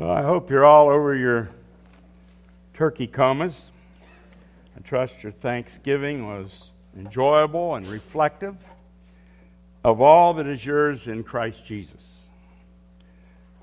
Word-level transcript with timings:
Well, 0.00 0.12
I 0.12 0.22
hope 0.22 0.48
you're 0.48 0.64
all 0.64 0.88
over 0.88 1.14
your 1.14 1.50
turkey 2.72 3.06
comas. 3.06 3.70
I 4.74 4.80
trust 4.80 5.22
your 5.22 5.30
Thanksgiving 5.30 6.26
was 6.26 6.70
enjoyable 6.96 7.74
and 7.74 7.86
reflective 7.86 8.56
of 9.84 10.00
all 10.00 10.32
that 10.32 10.46
is 10.46 10.64
yours 10.64 11.06
in 11.06 11.22
Christ 11.22 11.66
Jesus. 11.66 12.22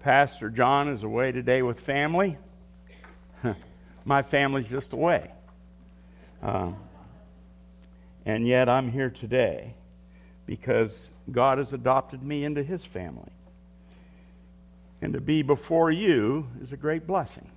Pastor 0.03 0.52
John 0.52 0.89
is 0.89 1.02
away 1.02 1.31
today 1.31 1.63
with 1.63 1.79
family. 1.79 2.38
My 4.05 4.21
family's 4.21 4.67
just 4.67 4.93
away. 4.93 5.31
Um, 6.43 6.76
and 8.27 8.45
yet 8.45 8.70
I'm 8.70 8.91
here 8.91 9.09
today 9.09 9.73
because 10.45 11.09
God 11.31 11.57
has 11.57 11.73
adopted 11.73 12.21
me 12.21 12.43
into 12.43 12.62
his 12.62 12.85
family. 12.85 13.31
And 15.01 15.13
to 15.13 15.21
be 15.21 15.41
before 15.41 15.91
you 15.91 16.47
is 16.61 16.71
a 16.71 16.77
great 16.77 17.05
blessing. 17.05 17.49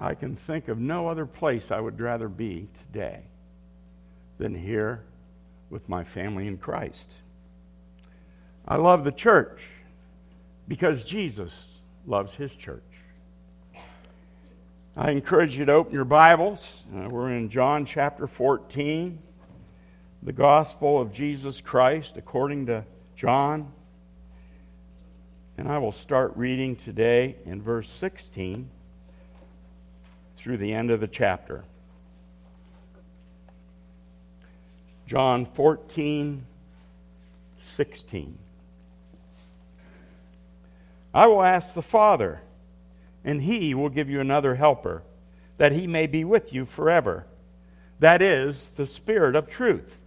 I 0.00 0.14
can 0.14 0.36
think 0.36 0.68
of 0.68 0.78
no 0.78 1.08
other 1.08 1.26
place 1.26 1.70
I 1.70 1.80
would 1.80 2.00
rather 2.00 2.28
be 2.28 2.68
today 2.86 3.22
than 4.38 4.54
here 4.54 5.02
with 5.70 5.88
my 5.88 6.04
family 6.04 6.46
in 6.46 6.58
Christ. 6.58 7.06
I 8.66 8.76
love 8.76 9.04
the 9.04 9.12
church 9.12 9.62
because 10.68 11.04
Jesus 11.04 11.52
loves 12.06 12.34
his 12.34 12.54
church. 12.54 12.82
I 14.96 15.10
encourage 15.10 15.58
you 15.58 15.64
to 15.64 15.72
open 15.72 15.92
your 15.92 16.04
Bibles. 16.04 16.84
Uh, 16.94 17.08
we're 17.08 17.30
in 17.30 17.48
John 17.48 17.84
chapter 17.84 18.26
14, 18.26 19.18
the 20.22 20.32
gospel 20.32 21.00
of 21.00 21.12
Jesus 21.12 21.60
Christ 21.60 22.12
according 22.16 22.66
to 22.66 22.84
John. 23.16 23.72
And 25.56 25.68
I 25.68 25.78
will 25.78 25.92
start 25.92 26.32
reading 26.34 26.74
today 26.74 27.36
in 27.46 27.62
verse 27.62 27.88
16 27.88 28.68
through 30.36 30.56
the 30.56 30.74
end 30.74 30.90
of 30.90 31.00
the 31.00 31.06
chapter. 31.06 31.62
John 35.06 35.46
14, 35.46 36.44
16. 37.74 38.38
I 41.14 41.26
will 41.28 41.42
ask 41.42 41.72
the 41.72 41.82
Father, 41.82 42.40
and 43.24 43.40
he 43.40 43.74
will 43.74 43.90
give 43.90 44.10
you 44.10 44.20
another 44.20 44.56
helper, 44.56 45.02
that 45.58 45.70
he 45.70 45.86
may 45.86 46.08
be 46.08 46.24
with 46.24 46.52
you 46.52 46.66
forever. 46.66 47.26
That 48.00 48.20
is 48.20 48.72
the 48.74 48.86
Spirit 48.86 49.36
of 49.36 49.48
truth, 49.48 49.98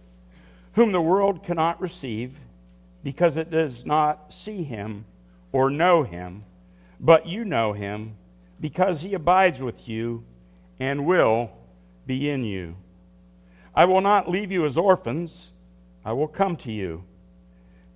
whom 0.74 0.92
the 0.92 1.00
world 1.00 1.42
cannot 1.42 1.80
receive, 1.80 2.34
because 3.02 3.38
it 3.38 3.50
does 3.50 3.86
not 3.86 4.30
see 4.30 4.62
him 4.62 5.06
or 5.52 5.70
know 5.70 6.02
him, 6.02 6.44
but 7.00 7.26
you 7.26 7.44
know 7.44 7.72
him 7.72 8.16
because 8.60 9.00
he 9.00 9.14
abides 9.14 9.60
with 9.60 9.88
you 9.88 10.24
and 10.78 11.06
will 11.06 11.50
be 12.06 12.28
in 12.28 12.44
you. 12.44 12.76
I 13.74 13.84
will 13.84 14.00
not 14.00 14.28
leave 14.28 14.50
you 14.50 14.66
as 14.66 14.76
orphans, 14.76 15.50
I 16.04 16.12
will 16.12 16.28
come 16.28 16.56
to 16.56 16.72
you. 16.72 17.04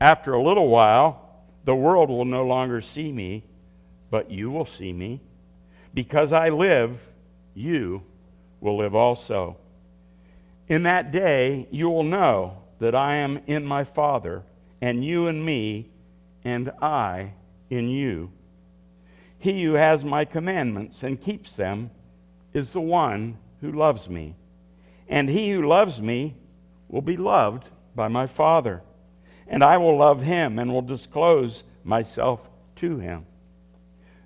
After 0.00 0.34
a 0.34 0.42
little 0.42 0.68
while, 0.68 1.44
the 1.64 1.74
world 1.74 2.08
will 2.08 2.24
no 2.24 2.44
longer 2.44 2.80
see 2.80 3.12
me, 3.12 3.44
but 4.10 4.30
you 4.30 4.50
will 4.50 4.66
see 4.66 4.92
me. 4.92 5.20
Because 5.94 6.32
I 6.32 6.48
live, 6.48 7.00
you 7.54 8.02
will 8.60 8.76
live 8.76 8.94
also. 8.94 9.56
In 10.68 10.84
that 10.84 11.12
day, 11.12 11.68
you 11.70 11.88
will 11.90 12.02
know 12.02 12.58
that 12.78 12.94
I 12.94 13.16
am 13.16 13.40
in 13.46 13.64
my 13.64 13.84
Father, 13.84 14.42
and 14.80 15.04
you 15.04 15.26
in 15.28 15.44
me, 15.44 15.90
and 16.44 16.70
I 16.80 17.32
in 17.72 17.88
you. 17.88 18.30
He 19.38 19.64
who 19.64 19.72
has 19.74 20.04
my 20.04 20.24
commandments 20.24 21.02
and 21.02 21.20
keeps 21.20 21.56
them 21.56 21.90
is 22.52 22.72
the 22.72 22.80
one 22.80 23.38
who 23.60 23.72
loves 23.72 24.08
me. 24.08 24.36
And 25.08 25.28
he 25.28 25.50
who 25.50 25.66
loves 25.66 26.00
me 26.00 26.36
will 26.88 27.02
be 27.02 27.16
loved 27.16 27.68
by 27.94 28.08
my 28.08 28.26
Father. 28.26 28.82
And 29.48 29.64
I 29.64 29.78
will 29.78 29.96
love 29.96 30.22
him 30.22 30.58
and 30.58 30.72
will 30.72 30.82
disclose 30.82 31.64
myself 31.82 32.48
to 32.76 32.98
him. 32.98 33.26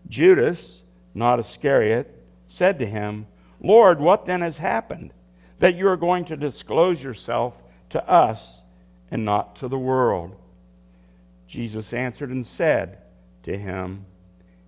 Judas, 0.08 0.82
not 1.14 1.38
Iscariot, 1.38 2.12
said 2.48 2.78
to 2.80 2.86
him, 2.86 3.26
Lord, 3.60 4.00
what 4.00 4.24
then 4.24 4.40
has 4.42 4.58
happened 4.58 5.12
that 5.60 5.76
you 5.76 5.88
are 5.88 5.96
going 5.96 6.24
to 6.26 6.36
disclose 6.36 7.02
yourself 7.02 7.62
to 7.90 8.06
us 8.08 8.60
and 9.10 9.24
not 9.24 9.56
to 9.56 9.68
the 9.68 9.78
world? 9.78 10.36
Jesus 11.48 11.92
answered 11.92 12.30
and 12.30 12.44
said, 12.44 12.98
to 13.46 13.56
him, 13.58 14.04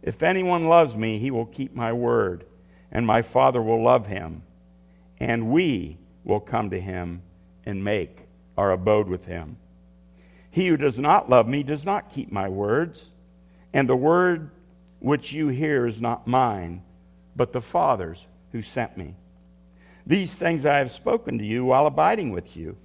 If 0.02 0.22
anyone 0.22 0.66
loves 0.66 0.96
me, 0.96 1.18
he 1.18 1.30
will 1.30 1.46
keep 1.46 1.74
my 1.74 1.92
word, 1.92 2.44
and 2.90 3.06
my 3.06 3.22
Father 3.22 3.60
will 3.60 3.82
love 3.82 4.06
him, 4.06 4.42
and 5.20 5.50
we 5.50 5.98
will 6.24 6.40
come 6.40 6.70
to 6.70 6.80
him 6.80 7.22
and 7.64 7.84
make 7.84 8.26
our 8.56 8.72
abode 8.72 9.08
with 9.08 9.26
him. 9.26 9.56
He 10.50 10.68
who 10.68 10.76
does 10.76 10.98
not 10.98 11.28
love 11.28 11.46
me 11.46 11.62
does 11.62 11.84
not 11.84 12.12
keep 12.12 12.32
my 12.32 12.48
words, 12.48 13.04
and 13.72 13.88
the 13.88 13.96
word 13.96 14.50
which 15.00 15.32
you 15.32 15.48
hear 15.48 15.86
is 15.86 16.00
not 16.00 16.26
mine, 16.26 16.82
but 17.36 17.52
the 17.52 17.60
Father's 17.60 18.26
who 18.52 18.62
sent 18.62 18.96
me. 18.96 19.14
These 20.06 20.34
things 20.34 20.64
I 20.64 20.78
have 20.78 20.90
spoken 20.90 21.38
to 21.38 21.44
you 21.44 21.66
while 21.66 21.86
abiding 21.86 22.32
with 22.32 22.56
you, 22.56 22.76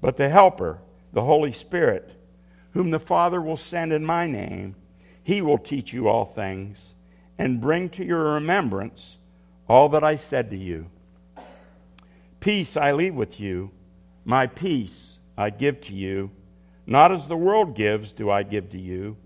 but 0.00 0.16
the 0.16 0.28
Helper, 0.28 0.78
the 1.12 1.22
Holy 1.22 1.52
Spirit, 1.52 2.12
whom 2.72 2.90
the 2.90 3.00
Father 3.00 3.40
will 3.40 3.56
send 3.56 3.92
in 3.92 4.04
my 4.04 4.26
name, 4.26 4.76
he 5.28 5.42
will 5.42 5.58
teach 5.58 5.92
you 5.92 6.08
all 6.08 6.24
things 6.24 6.78
and 7.36 7.60
bring 7.60 7.90
to 7.90 8.02
your 8.02 8.32
remembrance 8.32 9.18
all 9.68 9.90
that 9.90 10.02
I 10.02 10.16
said 10.16 10.48
to 10.48 10.56
you. 10.56 10.86
Peace 12.40 12.78
I 12.78 12.92
leave 12.92 13.14
with 13.14 13.38
you, 13.38 13.70
my 14.24 14.46
peace 14.46 15.18
I 15.36 15.50
give 15.50 15.82
to 15.82 15.92
you. 15.92 16.30
Not 16.86 17.12
as 17.12 17.28
the 17.28 17.36
world 17.36 17.76
gives, 17.76 18.14
do 18.14 18.30
I 18.30 18.42
give 18.42 18.70
to 18.70 18.78
you. 18.78 19.18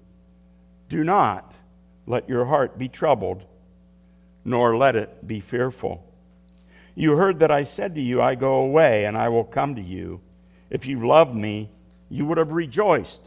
Do 0.88 1.04
not 1.04 1.54
let 2.04 2.28
your 2.28 2.46
heart 2.46 2.76
be 2.76 2.88
troubled, 2.88 3.46
nor 4.44 4.76
let 4.76 4.96
it 4.96 5.24
be 5.24 5.38
fearful. 5.38 6.04
You 6.96 7.12
heard 7.12 7.38
that 7.38 7.52
I 7.52 7.62
said 7.62 7.94
to 7.94 8.00
you, 8.00 8.20
I 8.20 8.34
go 8.34 8.54
away, 8.56 9.04
and 9.04 9.16
I 9.16 9.28
will 9.28 9.44
come 9.44 9.76
to 9.76 9.80
you. 9.80 10.20
If 10.68 10.84
you 10.84 11.06
loved 11.06 11.36
me, 11.36 11.70
you 12.08 12.26
would 12.26 12.38
have 12.38 12.50
rejoiced, 12.50 13.22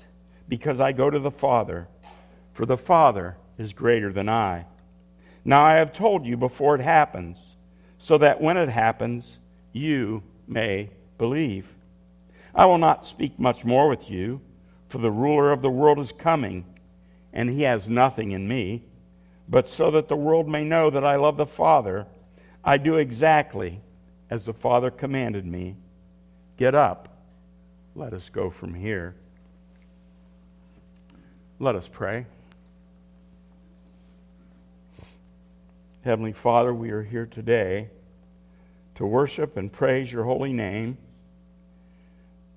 because 0.50 0.81
I 0.81 0.91
go 0.91 1.09
to 1.09 1.19
the 1.19 1.31
Father 1.31 1.88
for 2.55 2.66
the 2.66 2.77
Father 2.77 3.35
is 3.59 3.73
greater 3.73 4.11
than 4.11 4.29
I. 4.29 4.66
Now 5.43 5.63
I 5.63 5.75
have 5.75 5.93
told 5.93 6.25
you 6.25 6.38
before 6.38 6.73
it 6.75 6.81
happens, 6.81 7.38
so 7.99 8.17
that 8.17 8.41
when 8.41 8.55
it 8.55 8.69
happens, 8.69 9.38
you 9.73 10.23
may 10.47 10.89
believe. 11.17 11.67
I 12.55 12.66
will 12.66 12.77
not 12.77 13.05
speak 13.05 13.38
much 13.38 13.66
more 13.66 13.89
with 13.89 14.09
you, 14.09 14.39
for 14.88 14.99
the 14.99 15.11
ruler 15.11 15.51
of 15.51 15.61
the 15.61 15.69
world 15.69 15.99
is 15.99 16.13
coming, 16.13 16.66
and 17.33 17.49
he 17.49 17.63
has 17.63 17.89
nothing 17.89 18.31
in 18.31 18.47
me. 18.47 18.83
But 19.49 19.67
so 19.67 19.91
that 19.91 20.07
the 20.07 20.16
world 20.16 20.47
may 20.47 20.63
know 20.63 20.89
that 20.89 21.03
I 21.03 21.17
love 21.17 21.35
the 21.35 21.45
Father, 21.45 22.07
I 22.63 22.77
do 22.77 22.96
exactly 22.96 23.81
as 24.29 24.46
the 24.46 24.53
Father 24.53 24.90
commanded 24.90 25.46
me. 25.46 25.75
Get 26.55 26.73
up. 26.73 27.09
Let 27.96 28.13
us 28.13 28.29
go 28.29 28.49
from 28.49 28.73
here. 28.73 29.13
Let 31.59 31.75
us 31.75 31.90
pray. 31.90 32.28
Heavenly 36.05 36.34
Father, 36.34 36.72
we 36.72 36.91
are 36.91 37.02
here 37.02 37.25
today 37.25 37.90
to 38.93 39.07
worship 39.07 39.57
and 39.57 39.73
praise 39.73 40.11
your 40.11 40.23
holy 40.23 40.53
name. 40.53 40.99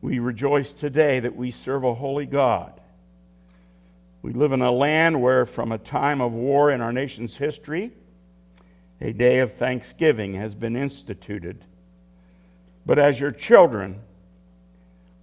We 0.02 0.18
rejoice 0.18 0.70
today 0.70 1.18
that 1.20 1.34
we 1.34 1.50
serve 1.50 1.82
a 1.82 1.94
holy 1.94 2.26
God. 2.26 2.78
We 4.20 4.34
live 4.34 4.52
in 4.52 4.60
a 4.60 4.70
land 4.70 5.22
where, 5.22 5.46
from 5.46 5.72
a 5.72 5.78
time 5.78 6.20
of 6.20 6.34
war 6.34 6.70
in 6.70 6.82
our 6.82 6.92
nation's 6.92 7.38
history, 7.38 7.92
a 9.00 9.14
day 9.14 9.38
of 9.38 9.54
thanksgiving 9.54 10.34
has 10.34 10.54
been 10.54 10.76
instituted. 10.76 11.64
But 12.84 12.98
as 12.98 13.18
your 13.18 13.32
children, 13.32 14.02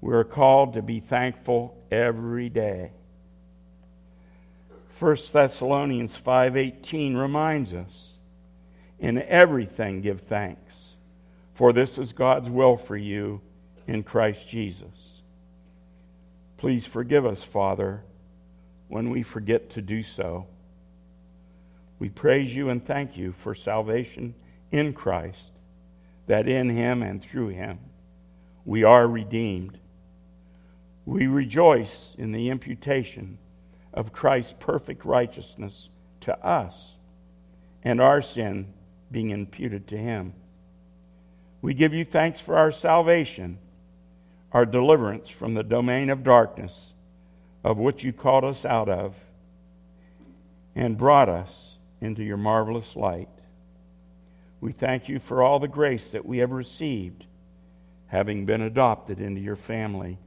we 0.01 0.15
are 0.15 0.23
called 0.23 0.73
to 0.73 0.81
be 0.81 0.99
thankful 0.99 1.77
every 1.91 2.49
day. 2.49 2.89
1 4.97 5.31
Thessalonians 5.31 6.17
5:18 6.17 7.15
reminds 7.15 7.71
us 7.71 8.13
in 8.99 9.21
everything, 9.21 10.01
give 10.01 10.21
thanks, 10.21 10.95
for 11.53 11.73
this 11.73 11.97
is 11.97 12.13
God's 12.13 12.49
will 12.49 12.77
for 12.77 12.97
you 12.97 13.41
in 13.87 14.03
Christ 14.03 14.47
Jesus. 14.47 15.21
Please 16.57 16.85
forgive 16.85 17.25
us, 17.25 17.43
Father, 17.43 18.03
when 18.87 19.09
we 19.09 19.23
forget 19.23 19.69
to 19.71 19.81
do 19.81 20.03
so. 20.03 20.47
We 21.99 22.09
praise 22.09 22.55
you 22.55 22.69
and 22.69 22.85
thank 22.85 23.17
you 23.17 23.33
for 23.33 23.55
salvation 23.55 24.35
in 24.71 24.93
Christ, 24.93 25.51
that 26.27 26.47
in 26.47 26.69
him 26.69 27.01
and 27.01 27.21
through 27.21 27.49
him 27.49 27.79
we 28.65 28.83
are 28.83 29.07
redeemed. 29.07 29.77
We 31.05 31.27
rejoice 31.27 32.15
in 32.17 32.31
the 32.31 32.49
imputation 32.49 33.37
of 33.93 34.11
Christ's 34.11 34.55
perfect 34.59 35.05
righteousness 35.05 35.89
to 36.21 36.37
us, 36.45 36.73
and 37.83 38.01
our 38.01 38.21
sin 38.21 38.73
being 39.15 39.29
imputed 39.29 39.87
to 39.87 39.97
him. 39.97 40.33
We 41.61 41.73
give 41.73 41.93
you 41.93 42.03
thanks 42.03 42.41
for 42.41 42.57
our 42.57 42.73
salvation, 42.73 43.59
our 44.51 44.65
deliverance 44.65 45.29
from 45.29 45.53
the 45.53 45.63
domain 45.63 46.09
of 46.09 46.21
darkness, 46.21 46.91
of 47.63 47.77
which 47.77 48.03
you 48.03 48.11
called 48.11 48.43
us 48.43 48.65
out 48.65 48.89
of, 48.89 49.15
and 50.75 50.97
brought 50.97 51.29
us 51.29 51.77
into 52.01 52.25
your 52.25 52.35
marvelous 52.35 52.93
light. 52.93 53.29
We 54.59 54.73
thank 54.73 55.07
you 55.07 55.19
for 55.19 55.41
all 55.41 55.59
the 55.59 55.69
grace 55.69 56.11
that 56.11 56.25
we 56.25 56.39
have 56.39 56.51
received, 56.51 57.25
having 58.07 58.45
been 58.45 58.63
adopted 58.63 59.21
into 59.21 59.39
your 59.39 59.55
family. 59.55 60.17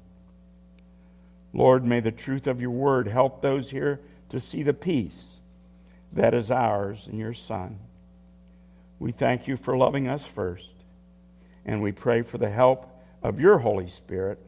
Lord, 1.52 1.84
may 1.84 2.00
the 2.00 2.10
truth 2.10 2.46
of 2.46 2.62
your 2.62 2.70
word 2.70 3.06
help 3.06 3.42
those 3.42 3.68
here 3.68 4.00
to 4.30 4.40
see 4.40 4.62
the 4.62 4.72
peace 4.72 5.26
that 6.10 6.32
is 6.32 6.50
ours 6.50 7.06
in 7.06 7.18
your 7.18 7.34
Son. 7.34 7.80
We 8.98 9.12
thank 9.12 9.46
you 9.46 9.56
for 9.56 9.76
loving 9.76 10.08
us 10.08 10.24
first, 10.24 10.70
and 11.64 11.82
we 11.82 11.92
pray 11.92 12.22
for 12.22 12.38
the 12.38 12.50
help 12.50 12.90
of 13.22 13.40
your 13.40 13.58
Holy 13.58 13.88
Spirit 13.88 14.38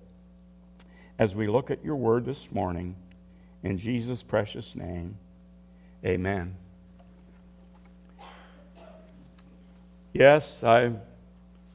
as 1.19 1.37
we 1.37 1.47
look 1.47 1.71
at 1.71 1.85
your 1.85 1.97
word 1.97 2.25
this 2.25 2.51
morning. 2.51 2.97
In 3.63 3.79
Jesus' 3.79 4.23
precious 4.23 4.75
name, 4.75 5.17
amen. 6.05 6.57
Yes, 10.13 10.65
I 10.65 10.93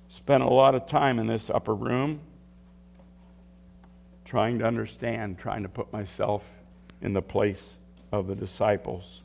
spent 0.09 0.43
a 0.43 0.49
lot 0.49 0.75
of 0.75 0.87
time 0.87 1.19
in 1.19 1.27
this 1.27 1.49
upper 1.49 1.73
room 1.73 2.19
trying 4.25 4.59
to 4.59 4.65
understand, 4.65 5.37
trying 5.37 5.63
to 5.63 5.69
put 5.69 5.93
myself 5.93 6.43
in 7.01 7.13
the 7.13 7.21
place 7.21 7.63
of 8.11 8.27
the 8.27 8.35
disciples. 8.35 9.21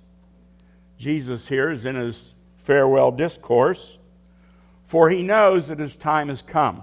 Jesus 0.99 1.49
here 1.49 1.71
is 1.71 1.87
in 1.87 1.97
his 1.97 2.35
farewell 2.65 3.11
discourse, 3.11 3.99
for 4.87 5.11
he 5.11 5.23
knows 5.23 5.69
that 5.69 5.79
his 5.79 5.97
time 5.97 6.29
has 6.29 6.43
come. 6.43 6.83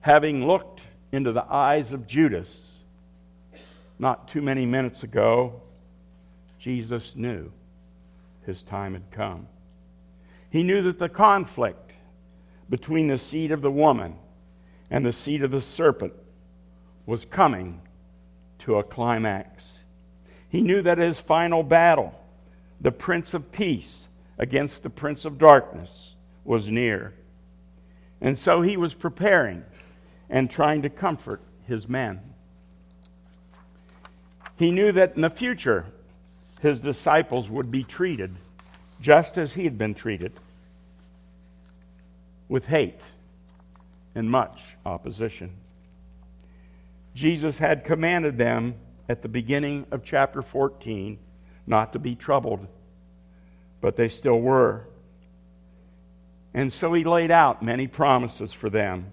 Having 0.00 0.46
looked 0.46 0.80
into 1.12 1.32
the 1.32 1.44
eyes 1.52 1.92
of 1.92 2.06
Judas 2.06 2.48
not 3.98 4.28
too 4.28 4.42
many 4.42 4.66
minutes 4.66 5.02
ago, 5.02 5.60
Jesus 6.58 7.14
knew 7.16 7.50
his 8.44 8.62
time 8.62 8.94
had 8.94 9.10
come. 9.10 9.48
He 10.50 10.62
knew 10.62 10.82
that 10.82 10.98
the 10.98 11.08
conflict 11.08 11.92
between 12.68 13.08
the 13.08 13.18
seed 13.18 13.52
of 13.52 13.62
the 13.62 13.70
woman 13.70 14.16
and 14.90 15.04
the 15.04 15.12
seed 15.12 15.42
of 15.42 15.50
the 15.50 15.60
serpent 15.60 16.12
was 17.04 17.24
coming 17.24 17.80
to 18.60 18.76
a 18.76 18.84
climax. 18.84 19.64
He 20.48 20.60
knew 20.60 20.82
that 20.82 20.98
his 20.98 21.20
final 21.20 21.62
battle, 21.62 22.14
the 22.80 22.92
Prince 22.92 23.34
of 23.34 23.52
Peace 23.52 24.08
against 24.38 24.82
the 24.82 24.90
Prince 24.90 25.24
of 25.24 25.38
Darkness, 25.38 26.14
was 26.44 26.68
near. 26.68 27.14
And 28.20 28.38
so 28.38 28.62
he 28.62 28.76
was 28.76 28.94
preparing 28.94 29.64
and 30.30 30.50
trying 30.50 30.82
to 30.82 30.90
comfort 30.90 31.40
his 31.66 31.88
men. 31.88 32.20
He 34.56 34.70
knew 34.70 34.92
that 34.92 35.16
in 35.16 35.22
the 35.22 35.30
future, 35.30 35.86
his 36.60 36.80
disciples 36.80 37.50
would 37.50 37.70
be 37.70 37.84
treated 37.84 38.34
just 39.00 39.36
as 39.36 39.52
he 39.52 39.64
had 39.64 39.76
been 39.76 39.94
treated 39.94 40.32
with 42.48 42.66
hate 42.66 43.02
and 44.14 44.30
much 44.30 44.62
opposition. 44.86 45.52
Jesus 47.14 47.58
had 47.58 47.84
commanded 47.84 48.38
them 48.38 48.74
at 49.08 49.22
the 49.22 49.28
beginning 49.28 49.86
of 49.90 50.04
chapter 50.04 50.42
14 50.42 51.18
not 51.66 51.92
to 51.92 51.98
be 51.98 52.14
troubled, 52.14 52.66
but 53.80 53.96
they 53.96 54.08
still 54.08 54.40
were. 54.40 54.86
And 56.54 56.72
so 56.72 56.92
he 56.92 57.04
laid 57.04 57.30
out 57.30 57.62
many 57.62 57.86
promises 57.86 58.52
for 58.52 58.70
them. 58.70 59.12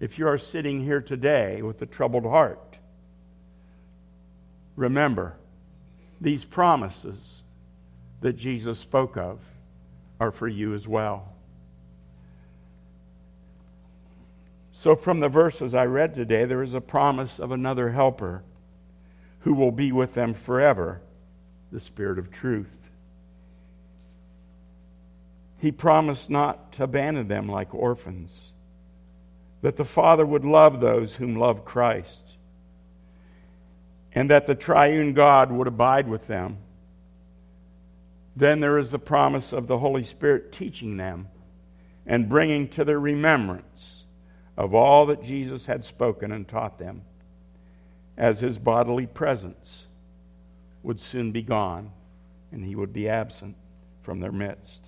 If 0.00 0.18
you 0.18 0.28
are 0.28 0.38
sitting 0.38 0.82
here 0.82 1.00
today 1.00 1.60
with 1.60 1.82
a 1.82 1.86
troubled 1.86 2.24
heart, 2.24 2.76
remember 4.76 5.34
these 6.20 6.44
promises 6.44 7.18
that 8.20 8.34
Jesus 8.36 8.78
spoke 8.78 9.16
of 9.16 9.40
are 10.20 10.30
for 10.30 10.48
you 10.48 10.74
as 10.74 10.86
well. 10.86 11.34
So, 14.72 14.94
from 14.94 15.18
the 15.18 15.28
verses 15.28 15.74
I 15.74 15.86
read 15.86 16.14
today, 16.14 16.44
there 16.44 16.62
is 16.62 16.72
a 16.72 16.80
promise 16.80 17.40
of 17.40 17.50
another 17.50 17.90
helper 17.90 18.44
who 19.40 19.54
will 19.54 19.72
be 19.72 19.90
with 19.90 20.14
them 20.14 20.34
forever 20.34 21.00
the 21.72 21.80
Spirit 21.80 22.18
of 22.18 22.30
truth. 22.30 22.74
He 25.58 25.72
promised 25.72 26.30
not 26.30 26.72
to 26.74 26.84
abandon 26.84 27.28
them 27.28 27.48
like 27.48 27.74
orphans, 27.74 28.30
that 29.60 29.76
the 29.76 29.84
Father 29.84 30.24
would 30.24 30.44
love 30.44 30.80
those 30.80 31.14
whom 31.14 31.34
love 31.34 31.64
Christ, 31.64 32.36
and 34.12 34.30
that 34.30 34.46
the 34.46 34.54
triune 34.54 35.14
God 35.14 35.50
would 35.50 35.66
abide 35.66 36.08
with 36.08 36.26
them. 36.26 36.58
Then 38.36 38.60
there 38.60 38.78
is 38.78 38.90
the 38.90 39.00
promise 39.00 39.52
of 39.52 39.66
the 39.66 39.78
Holy 39.78 40.04
Spirit 40.04 40.52
teaching 40.52 40.96
them 40.96 41.28
and 42.06 42.28
bringing 42.28 42.68
to 42.68 42.84
their 42.84 43.00
remembrance 43.00 44.04
of 44.56 44.74
all 44.74 45.06
that 45.06 45.24
Jesus 45.24 45.66
had 45.66 45.84
spoken 45.84 46.30
and 46.30 46.46
taught 46.46 46.78
them, 46.78 47.02
as 48.16 48.40
his 48.40 48.58
bodily 48.58 49.06
presence 49.06 49.87
would 50.88 50.98
soon 50.98 51.32
be 51.32 51.42
gone 51.42 51.92
and 52.50 52.64
he 52.64 52.74
would 52.74 52.94
be 52.94 53.10
absent 53.10 53.54
from 54.00 54.20
their 54.20 54.32
midst. 54.32 54.80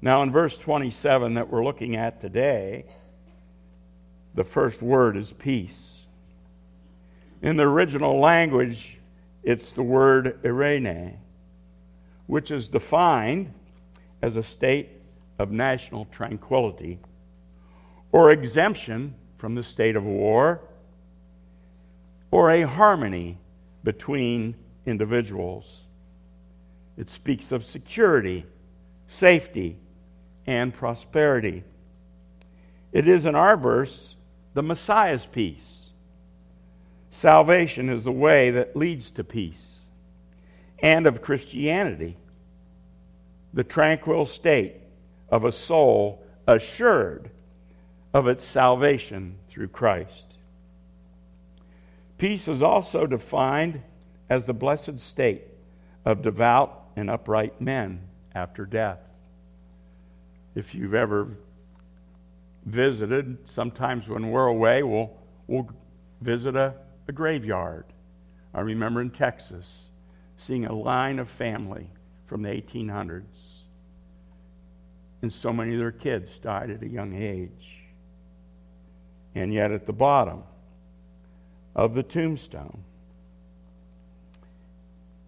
Now, 0.00 0.22
in 0.22 0.30
verse 0.30 0.56
27 0.56 1.34
that 1.34 1.50
we're 1.50 1.64
looking 1.64 1.96
at 1.96 2.20
today, 2.20 2.84
the 4.36 4.44
first 4.44 4.80
word 4.80 5.16
is 5.16 5.32
peace. 5.32 6.06
In 7.42 7.56
the 7.56 7.64
original 7.64 8.20
language, 8.20 8.96
it's 9.42 9.72
the 9.72 9.82
word 9.82 10.40
eirene, 10.44 11.16
which 12.28 12.52
is 12.52 12.68
defined 12.68 13.52
as 14.22 14.36
a 14.36 14.42
state 14.44 14.90
of 15.40 15.50
national 15.50 16.04
tranquility 16.12 17.00
or 18.12 18.30
exemption 18.30 19.16
from 19.36 19.56
the 19.56 19.64
state 19.64 19.96
of 19.96 20.04
war, 20.04 20.60
or 22.30 22.50
a 22.50 22.62
harmony 22.62 23.38
between 23.84 24.54
individuals. 24.86 25.82
It 26.96 27.08
speaks 27.10 27.52
of 27.52 27.64
security, 27.64 28.46
safety, 29.08 29.78
and 30.46 30.74
prosperity. 30.74 31.64
It 32.92 33.08
is 33.08 33.26
in 33.26 33.34
our 33.34 33.56
verse 33.56 34.14
the 34.54 34.62
Messiah's 34.62 35.26
peace. 35.26 35.86
Salvation 37.10 37.88
is 37.88 38.04
the 38.04 38.12
way 38.12 38.50
that 38.50 38.76
leads 38.76 39.10
to 39.12 39.24
peace, 39.24 39.76
and 40.80 41.06
of 41.06 41.22
Christianity, 41.22 42.16
the 43.54 43.64
tranquil 43.64 44.26
state 44.26 44.76
of 45.28 45.44
a 45.44 45.52
soul 45.52 46.24
assured 46.46 47.30
of 48.12 48.26
its 48.26 48.42
salvation 48.42 49.36
through 49.48 49.68
Christ. 49.68 50.31
Peace 52.22 52.46
is 52.46 52.62
also 52.62 53.04
defined 53.04 53.82
as 54.30 54.46
the 54.46 54.52
blessed 54.52 55.00
state 55.00 55.42
of 56.04 56.22
devout 56.22 56.84
and 56.94 57.10
upright 57.10 57.60
men 57.60 58.00
after 58.32 58.64
death. 58.64 59.00
If 60.54 60.72
you've 60.72 60.94
ever 60.94 61.36
visited, 62.64 63.38
sometimes 63.48 64.06
when 64.06 64.30
we're 64.30 64.46
away, 64.46 64.84
we'll, 64.84 65.10
we'll 65.48 65.68
visit 66.20 66.54
a, 66.54 66.74
a 67.08 67.12
graveyard. 67.12 67.86
I 68.54 68.60
remember 68.60 69.00
in 69.00 69.10
Texas 69.10 69.66
seeing 70.36 70.64
a 70.66 70.72
line 70.72 71.18
of 71.18 71.28
family 71.28 71.90
from 72.26 72.42
the 72.42 72.50
1800s, 72.50 73.24
and 75.22 75.32
so 75.32 75.52
many 75.52 75.72
of 75.72 75.80
their 75.80 75.90
kids 75.90 76.38
died 76.38 76.70
at 76.70 76.84
a 76.84 76.88
young 76.88 77.20
age. 77.20 77.80
And 79.34 79.52
yet, 79.52 79.72
at 79.72 79.86
the 79.86 79.92
bottom 79.92 80.44
of 81.74 81.94
the 81.94 82.02
tombstone, 82.02 82.84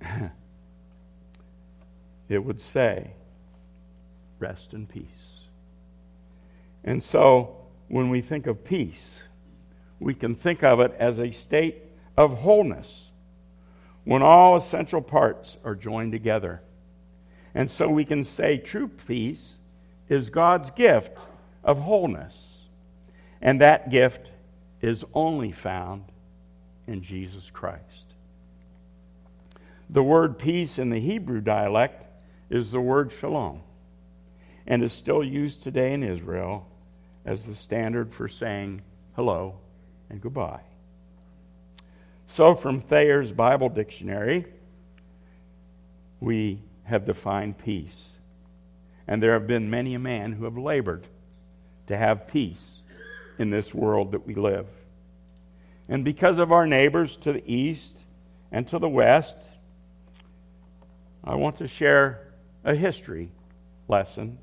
it 2.28 2.38
would 2.38 2.60
say, 2.60 3.12
Rest 4.40 4.74
in 4.74 4.86
peace. 4.86 5.06
And 6.82 7.02
so, 7.02 7.56
when 7.88 8.10
we 8.10 8.20
think 8.20 8.46
of 8.46 8.64
peace, 8.64 9.10
we 10.00 10.12
can 10.12 10.34
think 10.34 10.62
of 10.62 10.80
it 10.80 10.94
as 10.98 11.18
a 11.18 11.30
state 11.30 11.76
of 12.16 12.38
wholeness 12.38 13.04
when 14.04 14.22
all 14.22 14.56
essential 14.56 15.00
parts 15.00 15.56
are 15.64 15.74
joined 15.74 16.12
together. 16.12 16.60
And 17.54 17.70
so 17.70 17.88
we 17.88 18.04
can 18.04 18.24
say 18.24 18.58
true 18.58 18.88
peace 18.88 19.54
is 20.08 20.28
God's 20.28 20.70
gift 20.70 21.16
of 21.62 21.78
wholeness. 21.78 22.34
And 23.40 23.60
that 23.60 23.90
gift 23.90 24.28
is 24.80 25.04
only 25.14 25.52
found 25.52 26.04
in 26.86 27.02
Jesus 27.02 27.50
Christ. 27.52 28.14
The 29.88 30.02
word 30.02 30.38
peace 30.38 30.78
in 30.78 30.90
the 30.90 31.00
Hebrew 31.00 31.40
dialect 31.40 32.06
is 32.50 32.70
the 32.70 32.80
word 32.80 33.12
shalom 33.12 33.60
and 34.66 34.82
is 34.82 34.92
still 34.92 35.22
used 35.22 35.62
today 35.62 35.92
in 35.92 36.02
Israel 36.02 36.66
as 37.24 37.46
the 37.46 37.54
standard 37.54 38.12
for 38.12 38.28
saying 38.28 38.82
hello 39.14 39.56
and 40.10 40.20
goodbye. 40.20 40.62
So, 42.26 42.54
from 42.54 42.80
Thayer's 42.80 43.32
Bible 43.32 43.68
Dictionary, 43.68 44.46
we 46.20 46.58
have 46.84 47.06
defined 47.06 47.58
peace. 47.58 48.10
And 49.06 49.22
there 49.22 49.34
have 49.34 49.46
been 49.46 49.70
many 49.70 49.94
a 49.94 49.98
man 49.98 50.32
who 50.32 50.44
have 50.44 50.56
labored 50.56 51.06
to 51.86 51.96
have 51.96 52.26
peace 52.26 52.64
in 53.38 53.50
this 53.50 53.74
world 53.74 54.12
that 54.12 54.26
we 54.26 54.34
live. 54.34 54.66
And 55.88 56.04
because 56.04 56.38
of 56.38 56.52
our 56.52 56.66
neighbors 56.66 57.16
to 57.18 57.32
the 57.32 57.42
east 57.50 57.94
and 58.50 58.66
to 58.68 58.78
the 58.78 58.88
west, 58.88 59.36
I 61.22 61.34
want 61.34 61.58
to 61.58 61.68
share 61.68 62.28
a 62.64 62.74
history 62.74 63.30
lesson 63.88 64.38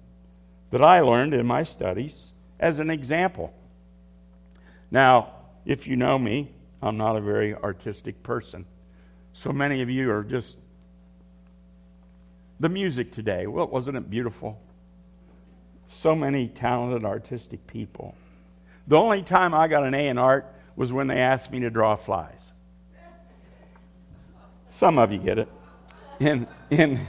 that 0.72 0.84
I 0.84 1.02
learned 1.02 1.34
in 1.34 1.46
my 1.46 1.64
studies 1.64 2.32
as 2.60 2.80
an 2.80 2.90
example. 2.90 3.54
Now, 4.90 5.34
if 5.66 5.88
you 5.88 5.96
know 5.96 6.18
me, 6.18 6.52
I'm 6.82 6.98
not 6.98 7.16
a 7.16 7.22
very 7.22 7.56
artistic 7.56 8.22
person. 8.24 8.66
So 9.34 9.52
many 9.52 9.82
of 9.82 9.90
you 9.90 10.12
are 10.12 10.24
just. 10.24 10.58
The 12.60 12.70
music 12.70 13.12
today, 13.12 13.48
well, 13.48 13.68
wasn't 13.68 13.98
it 13.98 14.10
beautiful? 14.10 14.62
So 15.88 16.16
many 16.16 16.48
talented 16.48 17.04
artistic 17.04 17.66
people. 17.66 18.14
The 18.88 18.98
only 18.98 19.24
time 19.24 19.54
I 19.54 19.68
got 19.68 19.84
an 19.84 19.96
A 19.96 20.08
in 20.08 20.18
art 20.20 20.54
was 20.76 20.92
when 20.92 21.08
they 21.08 21.20
asked 21.20 21.52
me 21.52 21.60
to 21.62 21.70
draw 21.70 21.96
flies. 21.96 22.40
Some 24.68 24.98
of 24.98 25.12
you 25.12 25.20
get 25.20 25.38
it. 25.40 25.50
In, 26.20 26.48
in, 26.70 27.08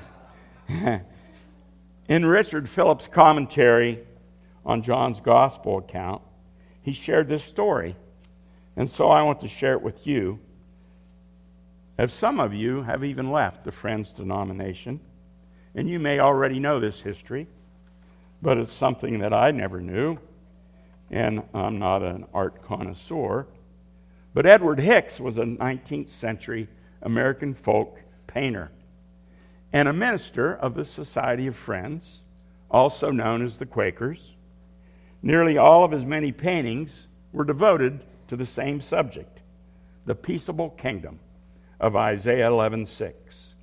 in 2.08 2.26
Richard 2.26 2.68
Phillips' 2.68 3.08
commentary 3.08 4.00
on 4.64 4.82
John's 4.82 5.20
gospel 5.20 5.78
account, 5.78 6.22
he 6.82 6.92
shared 6.92 7.28
this 7.28 7.44
story. 7.44 7.96
And 8.76 8.90
so 8.90 9.10
I 9.10 9.22
want 9.22 9.40
to 9.40 9.48
share 9.48 9.74
it 9.74 9.82
with 9.82 10.06
you. 10.06 10.40
As 11.98 12.12
some 12.12 12.40
of 12.40 12.52
you 12.54 12.82
have 12.82 13.04
even 13.04 13.30
left 13.30 13.64
the 13.64 13.72
Friends 13.72 14.10
denomination, 14.10 15.00
and 15.74 15.88
you 15.88 15.98
may 15.98 16.20
already 16.20 16.58
know 16.58 16.80
this 16.80 17.00
history, 17.00 17.46
but 18.40 18.58
it's 18.58 18.72
something 18.72 19.20
that 19.20 19.32
I 19.32 19.50
never 19.50 19.80
knew 19.80 20.18
and 21.12 21.42
I'm 21.52 21.78
not 21.78 22.02
an 22.02 22.24
art 22.32 22.62
connoisseur. 22.64 23.46
But 24.34 24.46
Edward 24.46 24.80
Hicks 24.80 25.20
was 25.20 25.36
a 25.36 25.44
19th 25.44 26.08
century 26.18 26.68
American 27.02 27.54
folk 27.54 28.00
painter 28.26 28.70
and 29.72 29.88
a 29.88 29.92
minister 29.92 30.54
of 30.54 30.74
the 30.74 30.84
Society 30.84 31.46
of 31.46 31.56
Friends, 31.56 32.20
also 32.70 33.10
known 33.10 33.42
as 33.42 33.58
the 33.58 33.66
Quakers. 33.66 34.32
Nearly 35.22 35.56
all 35.58 35.84
of 35.84 35.92
his 35.92 36.04
many 36.04 36.32
paintings 36.32 37.06
were 37.32 37.44
devoted 37.44 38.00
to 38.28 38.36
the 38.36 38.46
same 38.46 38.80
subject, 38.80 39.40
the 40.06 40.14
peaceable 40.14 40.70
kingdom 40.70 41.20
of 41.78 41.96
Isaiah 41.96 42.48
11:6, 42.48 43.54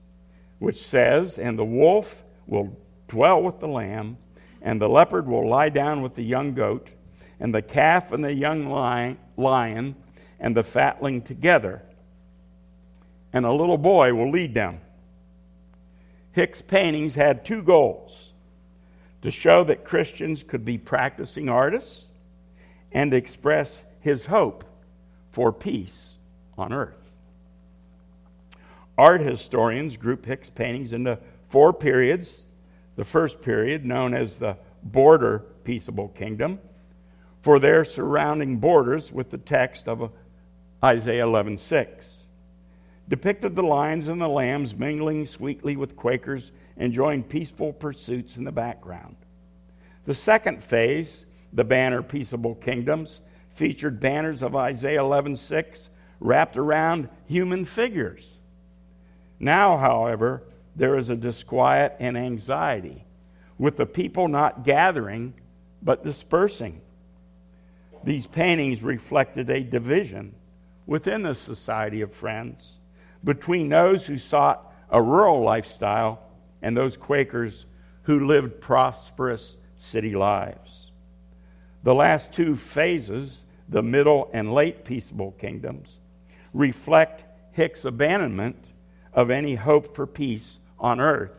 which 0.59 0.85
says, 0.85 1.37
"And 1.39 1.57
the 1.57 1.65
wolf 1.65 2.23
will 2.47 2.77
dwell 3.07 3.41
with 3.41 3.59
the 3.59 3.67
lamb, 3.67 4.17
and 4.61 4.79
the 4.79 4.89
leopard 4.89 5.27
will 5.27 5.47
lie 5.47 5.69
down 5.69 6.01
with 6.01 6.15
the 6.15 6.23
young 6.23 6.53
goat." 6.53 6.89
And 7.39 7.53
the 7.53 7.61
calf 7.61 8.11
and 8.11 8.23
the 8.23 8.33
young 8.33 8.67
lion 9.37 9.95
and 10.39 10.55
the 10.55 10.63
fatling 10.63 11.21
together, 11.21 11.81
and 13.31 13.45
a 13.45 13.51
little 13.51 13.77
boy 13.77 14.13
will 14.13 14.31
lead 14.31 14.53
them. 14.53 14.79
Hicks' 16.31 16.61
paintings 16.61 17.15
had 17.15 17.45
two 17.45 17.61
goals 17.61 18.31
to 19.21 19.31
show 19.31 19.63
that 19.65 19.83
Christians 19.83 20.43
could 20.43 20.63
be 20.63 20.77
practicing 20.77 21.49
artists 21.49 22.07
and 22.91 23.13
express 23.13 23.83
his 23.99 24.25
hope 24.25 24.63
for 25.31 25.51
peace 25.51 26.15
on 26.57 26.73
earth. 26.73 26.95
Art 28.97 29.21
historians 29.21 29.97
group 29.97 30.25
Hicks' 30.25 30.49
paintings 30.49 30.93
into 30.93 31.19
four 31.49 31.73
periods. 31.73 32.43
The 32.95 33.05
first 33.05 33.41
period, 33.41 33.85
known 33.85 34.13
as 34.13 34.37
the 34.37 34.57
Border 34.83 35.45
Peaceable 35.63 36.09
Kingdom, 36.09 36.59
for 37.41 37.59
their 37.59 37.85
surrounding 37.85 38.57
borders 38.57 39.11
with 39.11 39.29
the 39.29 39.37
text 39.37 39.87
of 39.87 40.11
Isaiah 40.83 41.25
11:6. 41.25 42.17
Depicted 43.07 43.55
the 43.55 43.63
lions 43.63 44.07
and 44.07 44.21
the 44.21 44.27
lambs 44.27 44.75
mingling 44.75 45.25
sweetly 45.25 45.75
with 45.75 45.95
Quakers 45.95 46.51
enjoying 46.77 47.23
peaceful 47.23 47.73
pursuits 47.73 48.37
in 48.37 48.43
the 48.43 48.51
background. 48.51 49.15
The 50.05 50.13
second 50.13 50.63
phase, 50.63 51.25
the 51.51 51.63
banner 51.63 52.01
peaceable 52.01 52.55
kingdoms, 52.55 53.19
featured 53.49 53.99
banners 53.99 54.41
of 54.41 54.55
Isaiah 54.55 55.01
11:6 55.01 55.89
wrapped 56.19 56.57
around 56.57 57.09
human 57.27 57.65
figures. 57.65 58.37
Now, 59.39 59.77
however, 59.77 60.43
there 60.75 60.97
is 60.97 61.09
a 61.09 61.15
disquiet 61.15 61.95
and 61.99 62.17
anxiety 62.17 63.05
with 63.57 63.77
the 63.77 63.85
people 63.85 64.27
not 64.27 64.63
gathering 64.63 65.33
but 65.81 66.03
dispersing. 66.03 66.81
These 68.03 68.27
paintings 68.27 68.81
reflected 68.81 69.49
a 69.49 69.63
division 69.63 70.35
within 70.85 71.23
the 71.23 71.35
Society 71.35 72.01
of 72.01 72.13
Friends 72.13 72.77
between 73.23 73.69
those 73.69 74.05
who 74.05 74.17
sought 74.17 74.73
a 74.89 75.01
rural 75.01 75.41
lifestyle 75.41 76.21
and 76.61 76.75
those 76.75 76.97
Quakers 76.97 77.65
who 78.03 78.25
lived 78.25 78.61
prosperous 78.61 79.55
city 79.77 80.15
lives. 80.15 80.91
The 81.83 81.93
last 81.93 82.31
two 82.33 82.55
phases, 82.55 83.43
the 83.67 83.83
middle 83.83 84.29
and 84.33 84.53
late 84.53 84.83
peaceable 84.83 85.31
kingdoms, 85.33 85.99
reflect 86.53 87.23
Hicks' 87.51 87.85
abandonment 87.85 88.57
of 89.13 89.29
any 89.29 89.55
hope 89.55 89.95
for 89.95 90.07
peace 90.07 90.59
on 90.79 90.99
earth 90.99 91.31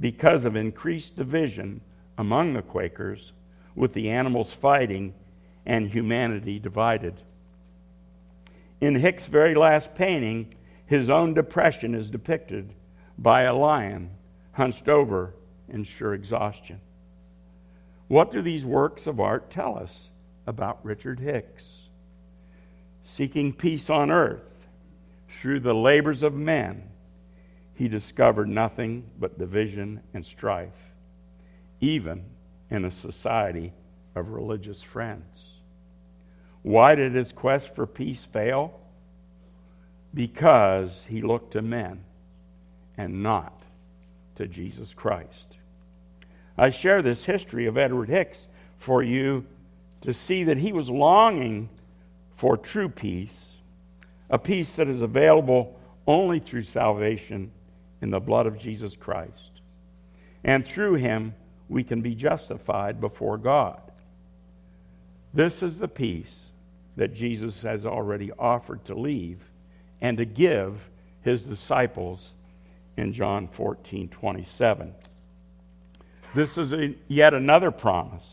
because 0.00 0.44
of 0.44 0.56
increased 0.56 1.16
division 1.16 1.80
among 2.18 2.54
the 2.54 2.62
Quakers, 2.62 3.32
with 3.74 3.92
the 3.92 4.10
animals 4.10 4.52
fighting 4.52 5.14
and 5.66 5.88
humanity 5.88 6.58
divided. 6.58 7.14
In 8.80 8.94
Hicks' 8.94 9.26
very 9.26 9.54
last 9.54 9.94
painting, 9.94 10.54
his 10.86 11.08
own 11.08 11.34
depression 11.34 11.94
is 11.94 12.10
depicted 12.10 12.74
by 13.16 13.42
a 13.42 13.54
lion 13.54 14.10
hunched 14.52 14.88
over 14.88 15.34
in 15.68 15.84
sure 15.84 16.14
exhaustion. 16.14 16.80
What 18.08 18.30
do 18.30 18.42
these 18.42 18.64
works 18.64 19.06
of 19.06 19.20
art 19.20 19.50
tell 19.50 19.78
us 19.78 20.10
about 20.46 20.84
Richard 20.84 21.20
Hicks? 21.20 21.64
Seeking 23.02 23.52
peace 23.52 23.88
on 23.88 24.10
earth 24.10 24.66
through 25.40 25.60
the 25.60 25.74
labors 25.74 26.22
of 26.22 26.34
men, 26.34 26.90
he 27.74 27.88
discovered 27.88 28.48
nothing 28.48 29.04
but 29.18 29.38
division 29.38 30.02
and 30.12 30.24
strife, 30.24 30.92
even 31.80 32.24
in 32.70 32.84
a 32.84 32.90
society 32.90 33.72
of 34.14 34.28
religious 34.28 34.82
friends. 34.82 35.53
Why 36.64 36.94
did 36.94 37.12
his 37.12 37.30
quest 37.30 37.74
for 37.74 37.86
peace 37.86 38.24
fail? 38.24 38.80
Because 40.14 41.04
he 41.06 41.20
looked 41.20 41.52
to 41.52 41.62
men 41.62 42.02
and 42.96 43.22
not 43.22 43.62
to 44.36 44.48
Jesus 44.48 44.94
Christ. 44.94 45.58
I 46.56 46.70
share 46.70 47.02
this 47.02 47.26
history 47.26 47.66
of 47.66 47.76
Edward 47.76 48.08
Hicks 48.08 48.48
for 48.78 49.02
you 49.02 49.44
to 50.00 50.14
see 50.14 50.44
that 50.44 50.56
he 50.56 50.72
was 50.72 50.88
longing 50.88 51.68
for 52.36 52.56
true 52.56 52.88
peace, 52.88 53.44
a 54.30 54.38
peace 54.38 54.74
that 54.76 54.88
is 54.88 55.02
available 55.02 55.78
only 56.06 56.38
through 56.38 56.62
salvation 56.62 57.52
in 58.00 58.08
the 58.08 58.20
blood 58.20 58.46
of 58.46 58.58
Jesus 58.58 58.96
Christ. 58.96 59.60
And 60.44 60.66
through 60.66 60.94
him, 60.94 61.34
we 61.68 61.84
can 61.84 62.00
be 62.00 62.14
justified 62.14 63.02
before 63.02 63.36
God. 63.36 63.82
This 65.34 65.62
is 65.62 65.78
the 65.78 65.88
peace 65.88 66.43
that 66.96 67.14
Jesus 67.14 67.62
has 67.62 67.84
already 67.84 68.30
offered 68.38 68.84
to 68.86 68.94
leave 68.94 69.40
and 70.00 70.18
to 70.18 70.24
give 70.24 70.88
his 71.22 71.42
disciples 71.42 72.30
in 72.96 73.12
John 73.12 73.48
14 73.48 74.08
27. 74.08 74.94
This 76.34 76.58
is 76.58 76.72
a, 76.72 76.94
yet 77.08 77.34
another 77.34 77.70
promise 77.70 78.24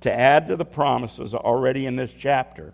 to 0.00 0.12
add 0.12 0.48
to 0.48 0.56
the 0.56 0.64
promises 0.64 1.34
already 1.34 1.86
in 1.86 1.96
this 1.96 2.12
chapter. 2.16 2.72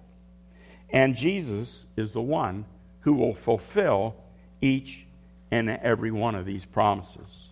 And 0.90 1.16
Jesus 1.16 1.84
is 1.96 2.12
the 2.12 2.20
one 2.20 2.64
who 3.00 3.14
will 3.14 3.34
fulfill 3.34 4.14
each 4.60 5.06
and 5.50 5.70
every 5.70 6.10
one 6.10 6.34
of 6.34 6.44
these 6.44 6.64
promises. 6.64 7.48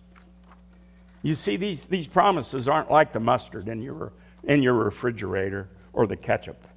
You 1.21 1.35
see, 1.35 1.55
these, 1.55 1.85
these 1.85 2.07
promises 2.07 2.67
aren't 2.67 2.91
like 2.91 3.13
the 3.13 3.19
mustard 3.19 3.69
in 3.69 3.81
your, 3.81 4.11
in 4.43 4.61
your 4.61 4.73
refrigerator 4.73 5.69
or 5.93 6.05
the 6.05 6.17
ketchup. 6.17 6.67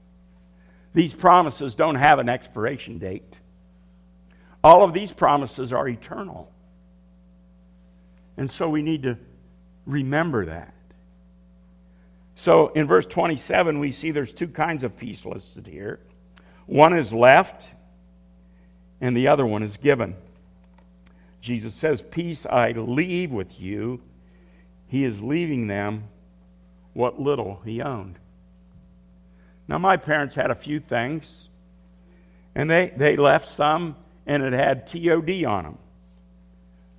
These 0.97 1.13
promises 1.13 1.75
don't 1.75 1.97
have 1.97 2.19
an 2.21 2.31
expiration 2.31 2.97
date. 2.97 3.35
All 4.65 4.83
of 4.83 4.95
these 4.95 5.13
promises 5.13 5.71
are 5.71 5.87
eternal. 5.87 6.51
And 8.39 8.51
so 8.51 8.71
we 8.71 8.81
need 8.81 9.03
to 9.03 9.19
remember 9.85 10.47
that. 10.47 10.73
So 12.35 12.69
in 12.69 12.87
verse 12.87 13.05
27, 13.05 13.79
we 13.79 13.93
see 13.93 14.11
there's 14.11 14.33
two 14.33 14.49
kinds 14.49 14.85
of 14.85 14.97
peace 14.97 15.27
listed 15.27 15.67
here 15.67 16.01
one 16.65 16.97
is 16.97 17.13
left, 17.13 17.71
and 18.99 19.15
the 19.15 19.29
other 19.29 19.45
one 19.45 19.63
is 19.63 19.77
given. 19.77 20.17
Jesus 21.43 21.75
says, 21.75 22.03
Peace 22.11 22.47
I 22.47 22.73
leave 22.73 23.33
with 23.33 23.61
you. 23.61 24.01
He 24.87 25.05
is 25.05 25.21
leaving 25.21 25.67
them 25.67 26.05
what 26.95 27.21
little 27.21 27.61
he 27.67 27.83
owned. 27.83 28.19
Now, 29.69 29.79
my 29.79 29.97
parents 29.97 30.35
had 30.35 30.51
a 30.51 30.55
few 30.55 30.81
things, 30.81 31.49
and 32.55 32.71
they, 32.71 32.93
they 32.97 33.17
left 33.17 33.49
some, 33.51 33.97
and 34.27 34.43
it 34.43 34.53
had 34.53 34.87
TOD 34.87 35.45
on 35.45 35.65
them. 35.65 35.79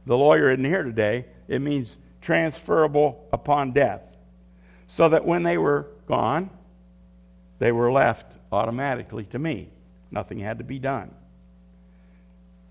The 0.06 0.18
lawyer 0.18 0.52
isn't 0.52 0.66
here 0.66 0.84
today. 0.84 1.26
It 1.48 1.60
means 1.60 1.96
transferable 2.22 3.28
upon 3.32 3.72
death. 3.72 4.02
So 4.88 5.10
that 5.10 5.26
when 5.26 5.44
they 5.44 5.58
were 5.58 5.88
gone, 6.08 6.50
they 7.60 7.72
were 7.72 7.92
left 7.92 8.34
automatically 8.52 9.26
to 9.26 9.40
me. 9.40 9.70
Nothing 10.12 10.40
had 10.40 10.58
to 10.60 10.64
be 10.64 10.80
done. 10.80 11.14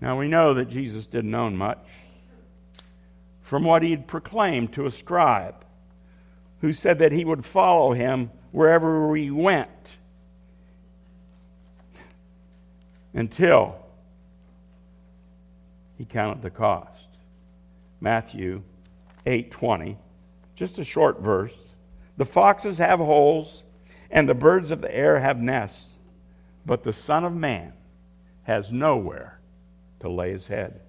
Now 0.01 0.17
we 0.17 0.27
know 0.27 0.53
that 0.55 0.69
Jesus 0.69 1.07
didn't 1.07 1.33
own 1.33 1.55
much 1.55 1.79
from 3.41 3.63
what 3.63 3.81
he 3.81 3.91
had 3.91 4.07
proclaimed 4.07 4.73
to 4.73 4.85
a 4.85 4.91
scribe 4.91 5.63
who 6.61 6.73
said 6.73 6.99
that 6.99 7.11
he 7.11 7.23
would 7.23 7.45
follow 7.45 7.93
him 7.93 8.31
wherever 8.51 9.07
we 9.07 9.31
went 9.31 9.69
until 13.13 13.75
he 15.97 16.05
counted 16.05 16.41
the 16.41 16.49
cost. 16.49 17.07
Matthew 17.99 18.61
8:20, 19.25 19.97
just 20.55 20.77
a 20.77 20.83
short 20.83 21.19
verse. 21.19 21.55
The 22.17 22.25
foxes 22.25 22.77
have 22.77 22.99
holes 22.99 23.63
and 24.09 24.29
the 24.29 24.35
birds 24.35 24.71
of 24.71 24.81
the 24.81 24.95
air 24.95 25.19
have 25.19 25.39
nests, 25.39 25.89
but 26.65 26.83
the 26.83 26.93
son 26.93 27.23
of 27.23 27.35
man 27.35 27.73
has 28.43 28.71
nowhere 28.71 29.39
to 29.99 30.09
lay 30.09 30.31
his 30.31 30.47
head. 30.47 30.79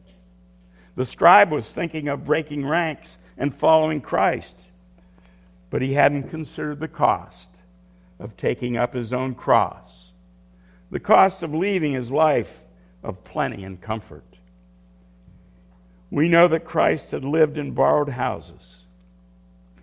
The 0.94 1.06
scribe 1.06 1.50
was 1.50 1.72
thinking 1.72 2.08
of 2.08 2.24
breaking 2.24 2.66
ranks 2.66 3.18
and 3.36 3.54
following 3.54 4.00
Christ, 4.00 4.66
but 5.70 5.82
he 5.82 5.94
hadn't 5.94 6.30
considered 6.30 6.80
the 6.80 6.88
cost 6.88 7.47
of 8.18 8.36
taking 8.36 8.76
up 8.76 8.94
his 8.94 9.12
own 9.12 9.34
cross, 9.34 10.10
the 10.90 11.00
cost 11.00 11.42
of 11.42 11.54
leaving 11.54 11.92
his 11.92 12.10
life 12.10 12.64
of 13.02 13.24
plenty 13.24 13.64
and 13.64 13.80
comfort. 13.80 14.24
We 16.10 16.28
know 16.28 16.48
that 16.48 16.64
Christ 16.64 17.10
had 17.10 17.24
lived 17.24 17.58
in 17.58 17.72
borrowed 17.72 18.08
houses. 18.08 18.84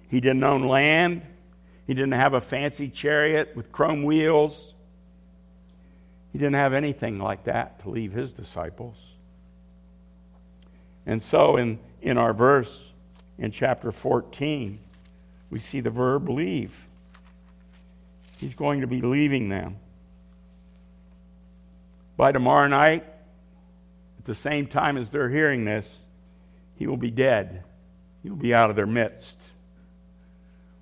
He 0.09 0.19
didn't 0.19 0.43
own 0.43 0.63
land. 0.63 1.21
He 1.85 1.93
didn't 1.93 2.13
have 2.13 2.33
a 2.33 2.41
fancy 2.41 2.89
chariot 2.89 3.55
with 3.55 3.71
chrome 3.71 4.03
wheels. 4.03 4.73
He 6.33 6.39
didn't 6.39 6.55
have 6.55 6.73
anything 6.73 7.19
like 7.19 7.45
that 7.45 7.79
to 7.81 7.89
leave 7.89 8.11
his 8.11 8.31
disciples. 8.31 8.97
And 11.05 11.21
so, 11.21 11.57
in, 11.57 11.79
in 12.01 12.17
our 12.17 12.33
verse 12.33 12.77
in 13.37 13.51
chapter 13.51 13.91
14, 13.91 14.79
we 15.51 15.59
see 15.59 15.79
the 15.79 15.91
verb 15.91 16.27
leave. 16.27 16.84
He's 18.37 18.53
going 18.53 18.81
to 18.81 18.87
be 18.87 19.01
leaving 19.01 19.49
them. 19.49 19.77
By 22.17 22.31
tomorrow 22.31 22.67
night, 22.67 23.05
at 24.19 24.25
the 24.25 24.35
same 24.35 24.67
time 24.67 24.97
as 24.97 25.09
they're 25.09 25.29
hearing 25.29 25.65
this, 25.65 25.89
he 26.75 26.87
will 26.87 26.97
be 26.97 27.11
dead. 27.11 27.63
He 28.23 28.29
will 28.29 28.37
be 28.37 28.53
out 28.53 28.69
of 28.69 28.75
their 28.75 28.87
midst. 28.87 29.37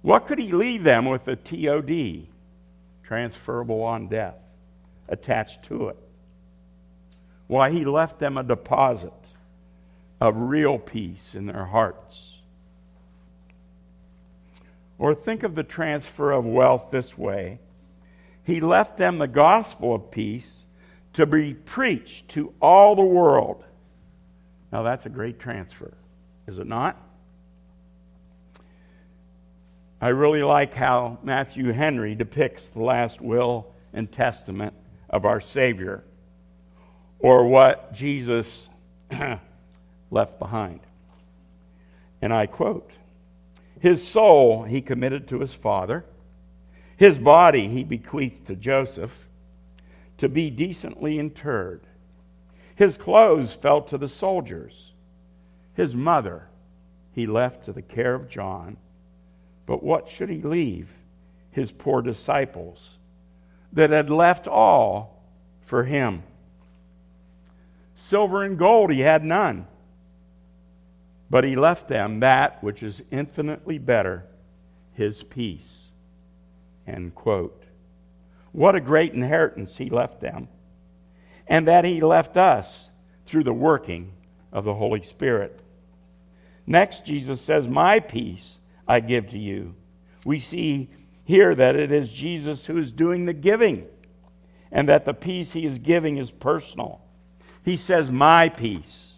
What 0.02 0.28
could 0.28 0.40
he 0.40 0.52
leave 0.52 0.84
them 0.84 1.06
with 1.06 1.28
a 1.28 1.36
TOD, 1.36 2.28
transferable 3.04 3.84
on 3.84 4.08
death, 4.08 4.36
attached 5.08 5.64
to 5.64 5.90
it? 5.90 5.98
Why, 7.48 7.72
he 7.72 7.86
left 7.86 8.20
them 8.20 8.38
a 8.38 8.44
deposit 8.44 9.14
of 10.20 10.36
real 10.38 10.78
peace 10.80 11.36
in 11.36 11.46
their 11.46 11.66
hearts. 11.66 12.33
Or 15.04 15.14
think 15.14 15.44
of 15.44 15.56
the 15.56 15.64
transfer 15.64 16.32
of 16.32 16.46
wealth 16.46 16.86
this 16.90 17.18
way 17.18 17.60
He 18.44 18.60
left 18.60 18.98
them 18.98 19.18
the 19.18 19.28
gospel 19.28 19.94
of 19.94 20.10
peace 20.12 20.66
to 21.14 21.26
be 21.26 21.54
preached 21.54 22.30
to 22.30 22.54
all 22.60 22.96
the 22.96 23.04
world 23.04 23.64
now, 24.74 24.82
that's 24.82 25.06
a 25.06 25.10
great 25.10 25.40
transfer, 25.40 25.94
is 26.48 26.58
it 26.58 26.66
not? 26.66 27.00
I 30.02 30.08
really 30.08 30.42
like 30.42 30.74
how 30.74 31.20
Matthew 31.22 31.72
Henry 31.72 32.16
depicts 32.16 32.66
the 32.66 32.82
last 32.82 33.22
will 33.22 33.72
and 33.94 34.12
testament 34.12 34.74
of 35.12 35.26
our 35.26 35.40
Savior, 35.40 36.04
or 37.20 37.48
what 37.48 37.94
Jesus 37.94 38.68
left 40.10 40.40
behind. 40.40 40.80
And 42.20 42.34
I 42.34 42.48
quote 42.48 42.90
His 43.84 44.08
soul 44.08 44.64
he 44.64 44.82
committed 44.82 45.28
to 45.28 45.40
his 45.40 45.54
Father, 45.54 46.06
his 46.96 47.18
body 47.18 47.68
he 47.68 47.84
bequeathed 47.84 48.48
to 48.48 48.56
Joseph 48.56 49.28
to 50.18 50.30
be 50.30 50.50
decently 50.50 51.20
interred 51.20 51.82
his 52.76 52.98
clothes 52.98 53.54
fell 53.54 53.82
to 53.82 53.98
the 53.98 54.08
soldiers. 54.08 54.94
His 55.74 55.96
mother 55.96 56.48
he 57.12 57.28
left 57.28 57.66
to 57.66 57.74
the 57.74 57.82
care 57.82 58.16
of 58.16 58.30
John. 58.30 58.78
But 59.66 59.84
what 59.84 60.10
should 60.10 60.30
he 60.30 60.42
leave? 60.42 60.90
His 61.52 61.74
poor 61.74 62.02
disciples 62.02 62.98
that 63.74 63.90
had 63.90 64.10
left 64.10 64.48
all 64.48 65.22
for 65.62 65.84
him. 65.84 66.24
Silver 67.96 68.44
and 68.44 68.58
gold 68.58 68.92
he 68.92 69.02
had 69.02 69.26
none, 69.26 69.68
but 71.34 71.44
he 71.44 71.56
left 71.56 71.88
them 71.88 72.20
that 72.20 72.64
which 72.64 72.84
is 72.84 73.02
infinitely 73.10 73.80
better, 73.80 74.24
his 74.94 75.24
peace. 75.24 75.90
End 76.86 77.16
quote. 77.16 77.64
What 78.52 78.76
a 78.76 78.82
great 78.82 79.14
inheritance 79.14 79.78
he 79.78 79.90
left 79.90 80.22
them 80.22 80.48
and 81.48 81.68
that 81.68 81.86
He 81.86 82.02
left 82.02 82.38
us 82.38 82.90
through 83.26 83.44
the 83.44 83.54
working 83.54 84.14
of 84.52 84.66
the 84.66 84.74
Holy 84.74 85.02
Spirit. 85.02 85.60
Next, 86.66 87.06
Jesus 87.06 87.42
says, 87.42 87.68
My 87.68 88.00
peace 88.00 88.60
I 88.88 89.00
give 89.00 89.30
to 89.30 89.38
you. 89.38 89.76
We 90.26 90.40
see 90.40 90.90
here 91.26 91.54
that 91.56 91.76
it 91.76 91.92
is 91.92 92.12
Jesus 92.12 92.66
who 92.66 92.78
is 92.78 92.92
doing 92.92 93.26
the 93.26 93.34
giving, 93.34 93.88
and 94.72 94.88
that 94.90 95.06
the 95.06 95.14
peace 95.14 95.54
He 95.54 95.66
is 95.66 95.80
giving 95.80 96.18
is 96.18 96.32
personal. 96.32 97.02
He 97.64 97.78
says, 97.78 98.10
My 98.10 98.50
peace. 98.50 99.13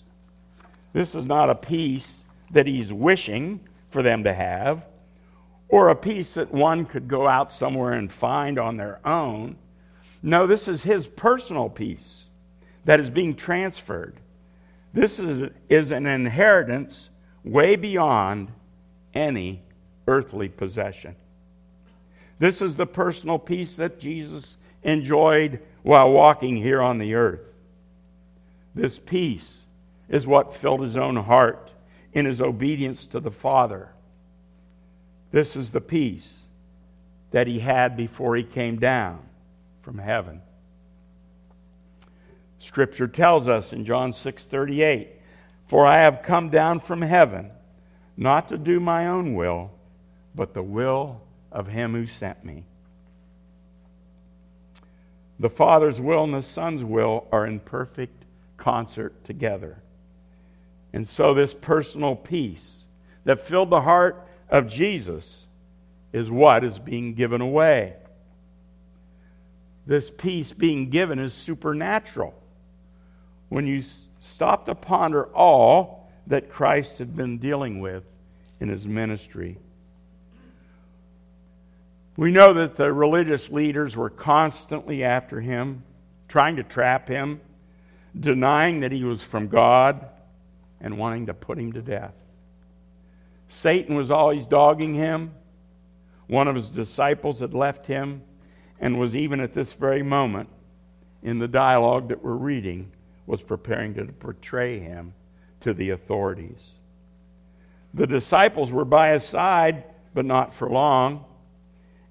This 0.95 1.13
is 1.13 1.25
not 1.25 1.49
a 1.49 1.55
peace 1.55 2.15
that 2.51 2.67
He's 2.67 2.93
wishing 2.93 3.59
for 3.89 4.01
them 4.01 4.23
to 4.23 4.33
have, 4.33 4.85
or 5.67 5.89
a 5.89 5.95
peace 5.95 6.35
that 6.35 6.53
one 6.53 6.85
could 6.85 7.09
go 7.09 7.27
out 7.27 7.51
somewhere 7.51 7.91
and 7.91 8.09
find 8.09 8.57
on 8.57 8.77
their 8.77 9.05
own. 9.05 9.57
No, 10.23 10.47
this 10.47 10.69
is 10.69 10.83
his 10.83 11.05
personal 11.05 11.69
peace 11.69 12.23
that 12.85 13.01
is 13.01 13.09
being 13.09 13.35
transferred. 13.35 14.15
This 14.93 15.19
is, 15.19 15.51
is 15.67 15.91
an 15.91 16.05
inheritance 16.05 17.09
way 17.43 17.75
beyond 17.75 18.53
any 19.13 19.63
earthly 20.07 20.47
possession. 20.47 21.17
This 22.39 22.61
is 22.61 22.77
the 22.77 22.87
personal 22.87 23.37
peace 23.37 23.75
that 23.75 23.99
Jesus 23.99 24.55
enjoyed 24.81 25.59
while 25.83 26.09
walking 26.09 26.55
here 26.55 26.81
on 26.81 26.99
the 26.99 27.15
earth. 27.15 27.41
This 28.73 28.97
peace 28.97 29.57
is 30.09 30.27
what 30.27 30.55
filled 30.55 30.81
his 30.81 30.97
own 30.97 31.15
heart 31.15 31.71
in 32.13 32.25
his 32.25 32.41
obedience 32.41 33.07
to 33.07 33.19
the 33.19 33.31
Father. 33.31 33.89
This 35.31 35.55
is 35.55 35.71
the 35.71 35.81
peace 35.81 36.39
that 37.31 37.47
he 37.47 37.59
had 37.59 37.97
before 37.97 38.35
he 38.35 38.43
came 38.43 38.79
down 38.79 39.19
from 39.81 39.97
heaven. 39.97 40.41
Scripture 42.59 43.07
tells 43.07 43.47
us 43.47 43.73
in 43.73 43.85
John 43.85 44.13
6:38, 44.13 45.09
"For 45.65 45.85
I 45.85 45.97
have 45.97 46.23
come 46.23 46.49
down 46.49 46.79
from 46.79 47.01
heaven 47.01 47.51
not 48.15 48.47
to 48.47 48.57
do 48.57 48.79
my 48.79 49.07
own 49.07 49.35
will, 49.35 49.71
but 50.33 50.53
the 50.53 50.63
will 50.63 51.21
of 51.51 51.67
him 51.67 51.93
who 51.93 52.05
sent 52.05 52.45
me." 52.45 52.63
The 55.37 55.49
Father's 55.49 55.99
will 55.99 56.23
and 56.23 56.33
the 56.33 56.41
Son's 56.41 56.83
will 56.83 57.27
are 57.31 57.45
in 57.45 57.59
perfect 57.59 58.23
concert 58.57 59.23
together. 59.25 59.81
And 60.95 61.05
so, 61.09 61.33
this 61.33 61.53
personal 61.53 62.15
peace 62.15 62.85
that 63.25 63.45
filled 63.45 63.69
the 63.69 63.81
heart 63.81 64.25
of 64.49 64.69
Jesus 64.69 65.45
is 66.13 66.31
what 66.31 66.63
is 66.63 66.79
being 66.79 67.15
given 67.15 67.41
away. 67.41 67.95
This 69.85 70.09
peace 70.09 70.53
being 70.53 70.89
given 70.89 71.19
is 71.19 71.33
supernatural 71.33 72.33
when 73.49 73.67
you 73.67 73.83
stop 74.21 74.67
to 74.67 74.73
ponder 74.73 75.25
all 75.35 76.09
that 76.27 76.49
Christ 76.49 76.97
had 76.99 77.13
been 77.13 77.39
dealing 77.39 77.81
with 77.81 78.05
in 78.61 78.69
his 78.69 78.87
ministry. 78.87 79.57
We 82.15 82.31
know 82.31 82.53
that 82.53 82.77
the 82.77 82.93
religious 82.93 83.49
leaders 83.49 83.97
were 83.97 84.09
constantly 84.09 85.03
after 85.03 85.41
him, 85.41 85.83
trying 86.29 86.55
to 86.55 86.63
trap 86.63 87.09
him, 87.09 87.41
denying 88.17 88.79
that 88.79 88.93
he 88.93 89.03
was 89.03 89.21
from 89.21 89.49
God, 89.49 90.07
and 90.81 90.97
wanting 90.97 91.25
to 91.27 91.33
put 91.33 91.57
him 91.57 91.73
to 91.73 91.81
death. 91.81 92.13
Satan 93.47 93.95
was 93.95 94.11
always 94.11 94.45
dogging 94.45 94.93
him. 94.93 95.33
One 96.27 96.47
of 96.47 96.55
his 96.55 96.69
disciples 96.69 97.39
had 97.39 97.53
left 97.53 97.85
him 97.85 98.23
and 98.79 98.99
was 98.99 99.15
even 99.15 99.39
at 99.39 99.53
this 99.53 99.73
very 99.73 100.03
moment 100.03 100.49
in 101.23 101.39
the 101.39 101.47
dialogue 101.47 102.09
that 102.09 102.23
we're 102.23 102.33
reading 102.33 102.91
was 103.25 103.41
preparing 103.41 103.93
to 103.95 104.05
portray 104.05 104.79
him 104.79 105.13
to 105.61 105.73
the 105.73 105.91
authorities. 105.91 106.61
The 107.93 108.05
disciples 108.05 108.71
were 108.71 108.85
by 108.85 109.13
his 109.13 109.23
side, 109.23 109.85
but 110.13 110.25
not 110.25 110.53
for 110.53 110.69
long, 110.69 111.25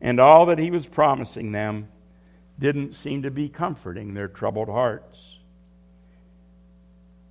and 0.00 0.18
all 0.18 0.46
that 0.46 0.58
he 0.58 0.70
was 0.70 0.86
promising 0.86 1.52
them 1.52 1.88
didn't 2.58 2.94
seem 2.94 3.22
to 3.22 3.30
be 3.30 3.48
comforting 3.48 4.14
their 4.14 4.28
troubled 4.28 4.68
hearts. 4.68 5.33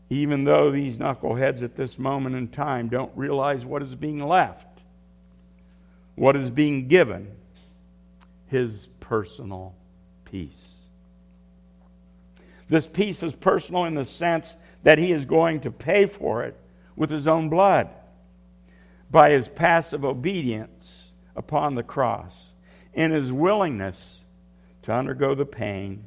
Even 0.09 0.43
though 0.43 0.71
these 0.71 0.97
knuckleheads 0.97 1.63
at 1.63 1.75
this 1.75 1.97
moment 1.97 2.35
in 2.35 2.47
time 2.47 2.87
don't 2.87 3.11
realize 3.15 3.65
what 3.65 3.81
is 3.81 3.95
being 3.95 4.19
left, 4.19 4.67
what 6.15 6.35
is 6.35 6.49
being 6.49 6.87
given, 6.87 7.31
his 8.47 8.87
personal 8.99 9.73
peace. 10.25 10.51
This 12.69 12.87
peace 12.87 13.23
is 13.23 13.33
personal 13.33 13.85
in 13.85 13.95
the 13.95 14.05
sense 14.05 14.55
that 14.83 14.97
he 14.97 15.11
is 15.11 15.25
going 15.25 15.61
to 15.61 15.71
pay 15.71 16.05
for 16.05 16.43
it 16.43 16.57
with 16.95 17.09
his 17.09 17.27
own 17.27 17.49
blood 17.49 17.89
by 19.09 19.31
his 19.31 19.47
passive 19.47 20.03
obedience 20.03 21.11
upon 21.35 21.75
the 21.75 21.83
cross 21.83 22.33
in 22.93 23.11
his 23.11 23.31
willingness 23.31 24.19
to 24.83 24.91
undergo 24.91 25.33
the 25.33 25.45
pain, 25.45 26.03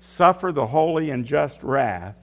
suffer 0.00 0.52
the 0.52 0.66
holy 0.66 1.10
and 1.10 1.24
just 1.24 1.62
wrath 1.62 2.16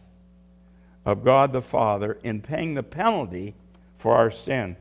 of 1.07 1.23
God 1.23 1.53
the 1.53 1.61
Father 1.61 2.17
in 2.21 2.41
paying 2.41 2.73
the 2.73 2.83
penalty 2.83 3.55
for 3.97 4.17
our 4.17 4.29
sin. 4.29 4.75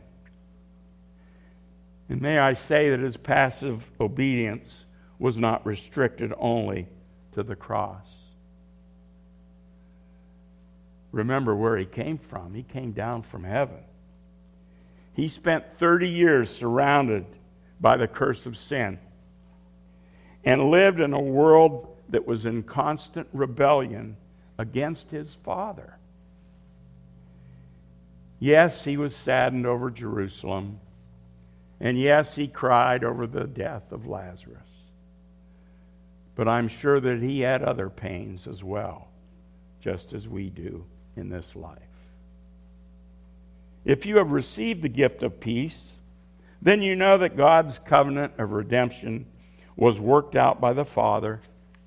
And 2.08 2.20
may 2.20 2.40
I 2.40 2.54
say 2.54 2.90
that 2.90 2.98
his 2.98 3.16
passive 3.16 3.88
obedience 4.00 4.86
was 5.20 5.38
not 5.38 5.64
restricted 5.64 6.32
only 6.36 6.88
to 7.32 7.44
the 7.44 7.54
cross. 7.54 8.08
Remember 11.12 11.54
where 11.54 11.76
he 11.76 11.86
came 11.86 12.18
from. 12.18 12.54
He 12.54 12.64
came 12.64 12.90
down 12.90 13.22
from 13.22 13.44
heaven. 13.44 13.78
He 15.12 15.28
spent 15.28 15.78
30 15.78 16.08
years 16.08 16.54
surrounded 16.54 17.24
by 17.80 17.96
the 17.96 18.08
curse 18.08 18.46
of 18.46 18.56
sin 18.56 18.98
and 20.44 20.72
lived 20.72 21.00
in 21.00 21.12
a 21.12 21.20
world 21.20 21.96
that 22.08 22.26
was 22.26 22.46
in 22.46 22.64
constant 22.64 23.28
rebellion 23.32 24.16
against 24.58 25.12
his 25.12 25.32
Father. 25.44 25.98
Yes, 28.38 28.84
he 28.84 28.96
was 28.96 29.16
saddened 29.16 29.66
over 29.66 29.90
Jerusalem. 29.90 30.80
And 31.80 31.98
yes, 31.98 32.34
he 32.34 32.48
cried 32.48 33.04
over 33.04 33.26
the 33.26 33.44
death 33.44 33.92
of 33.92 34.06
Lazarus. 34.06 34.60
But 36.34 36.48
I'm 36.48 36.68
sure 36.68 37.00
that 37.00 37.22
he 37.22 37.40
had 37.40 37.62
other 37.62 37.88
pains 37.88 38.46
as 38.46 38.62
well, 38.62 39.08
just 39.80 40.12
as 40.12 40.28
we 40.28 40.50
do 40.50 40.84
in 41.16 41.30
this 41.30 41.56
life. 41.56 41.78
If 43.84 44.04
you 44.04 44.18
have 44.18 44.32
received 44.32 44.82
the 44.82 44.88
gift 44.88 45.22
of 45.22 45.40
peace, 45.40 45.78
then 46.60 46.82
you 46.82 46.96
know 46.96 47.18
that 47.18 47.36
God's 47.36 47.78
covenant 47.78 48.34
of 48.38 48.52
redemption 48.52 49.26
was 49.76 50.00
worked 50.00 50.34
out 50.34 50.60
by 50.60 50.72
the 50.72 50.84
Father, 50.84 51.40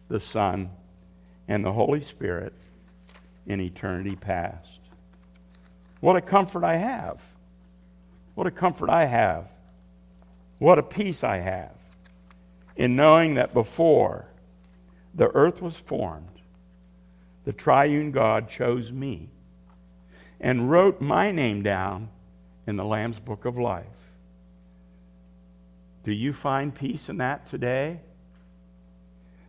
the 0.08 0.20
Son, 0.20 0.70
and 1.48 1.66
the 1.66 1.74
Holy 1.74 2.02
Spirit 2.02 2.54
in 3.46 3.60
eternity 3.60 4.16
past. 4.16 4.79
What 6.00 6.16
a 6.16 6.22
comfort 6.22 6.64
I 6.64 6.78
have. 6.78 7.20
What 8.36 8.48
a 8.48 8.52
comfort 8.52 8.90
I 8.90 9.06
have. 9.06 9.48
What 10.58 10.80
a 10.80 10.84
peace 10.84 11.24
I 11.24 11.38
have 11.38 11.72
in 12.76 12.96
knowing 12.96 13.34
that 13.36 13.54
before 13.54 14.26
the 15.14 15.28
earth 15.36 15.62
was 15.62 15.76
formed, 15.76 16.28
the 17.46 17.54
triune 17.54 18.12
God 18.12 18.50
chose 18.50 18.92
me 18.92 19.30
and 20.40 20.70
wrote 20.70 21.02
my 21.02 21.32
name 21.32 21.64
down 21.64 22.10
in 22.68 22.78
the 22.78 22.86
Lamb's 22.86 23.20
book 23.20 23.46
of 23.46 23.58
life. 23.58 23.86
Do 26.04 26.14
you 26.14 26.32
find 26.32 26.74
peace 26.74 27.10
in 27.10 27.18
that 27.18 27.46
today? 27.46 28.00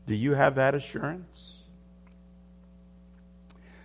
Do 0.06 0.14
you 0.14 0.34
have 0.34 0.56
that 0.56 0.74
assurance? 0.74 1.54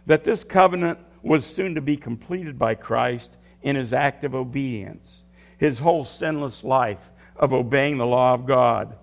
That 0.07 0.23
this 0.23 0.43
covenant 0.43 0.99
was 1.25 1.43
soon 1.43 1.73
to 1.73 1.81
be 1.81 1.97
completed 1.97 2.57
by 2.59 2.75
Christ 2.75 3.31
in 3.63 3.75
his 3.75 3.93
act 3.93 4.23
of 4.23 4.35
obedience, 4.35 5.23
his 5.57 5.79
whole 5.79 6.05
sinless 6.05 6.63
life 6.63 7.11
of 7.35 7.51
obeying 7.51 7.97
the 7.97 8.05
law 8.05 8.35
of 8.35 8.45
God. 8.45 8.95